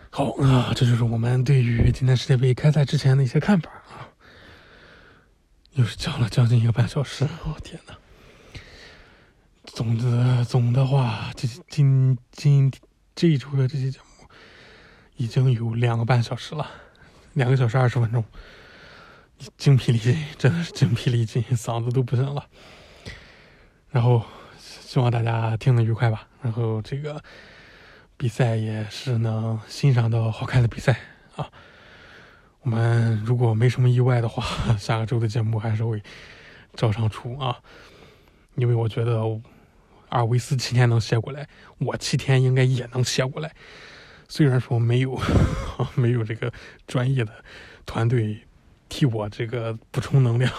[0.10, 4.10] 好啊，这就是我们对于今天世界杯开赛之前的一些看法啊。
[5.73, 7.93] 又是讲了将近一个半小时，我天呐！
[9.73, 12.71] 总的总的话，这今今
[13.15, 14.27] 这一周的这些节目
[15.17, 16.69] 已经有两个半小时了，
[17.33, 18.23] 两个小时二十分钟，
[19.57, 22.45] 精疲力尽，真的是精疲力尽，嗓子都不行了。
[23.89, 24.23] 然后
[24.59, 26.27] 希望大家听得愉快吧。
[26.43, 27.19] 然后这个
[28.15, 30.95] 比赛也是能欣赏到好看的比赛
[31.35, 31.49] 啊。
[32.61, 35.99] 我们如果没什么意外的话，下个周的节目还是会
[36.75, 37.57] 照常出啊，
[38.53, 39.19] 因为我觉得。
[40.14, 41.48] 阿尔维斯七天能歇过来，
[41.80, 43.52] 我七天应该也能歇过来。
[44.30, 45.19] 虽然说没有
[45.95, 46.53] 没有这个
[46.85, 47.44] 专业的
[47.84, 48.40] 团队
[48.90, 50.52] 替我这个补充能量，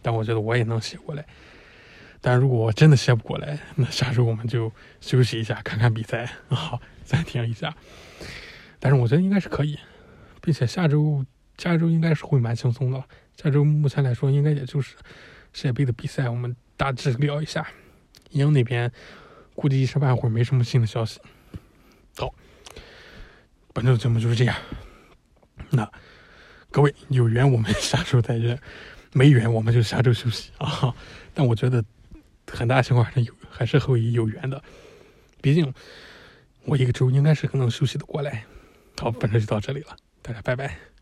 [0.00, 1.26] 但我觉得我也能歇过来。
[2.22, 7.76] 但如果我真的歇不过来，那下周我们就休息一下，看看比赛 啊，暂停一下。
[8.80, 9.78] 但是我觉得应该是可以，
[10.40, 11.22] 并且下周
[11.58, 13.04] 下周应该是会蛮轻松的。
[13.36, 14.96] 下周目前来说，应该也就是
[15.52, 17.66] 世界杯的比赛，我们大致聊一下。
[18.30, 18.90] 英那边
[19.54, 21.20] 估计一时半会儿没什么新的消息。
[22.16, 22.34] 好，
[23.72, 24.56] 本周节目就是这样。
[25.70, 25.90] 那
[26.70, 28.58] 各位有缘我们下周再见，
[29.12, 30.94] 没缘我们就下周休息啊。
[31.34, 31.84] 但我觉得
[32.50, 34.62] 很大情况还是有还是会有缘的，
[35.40, 35.72] 毕竟
[36.64, 38.44] 我一个周应该是可能休息的过来。
[38.98, 40.95] 好，本周就到这里了，大家拜拜。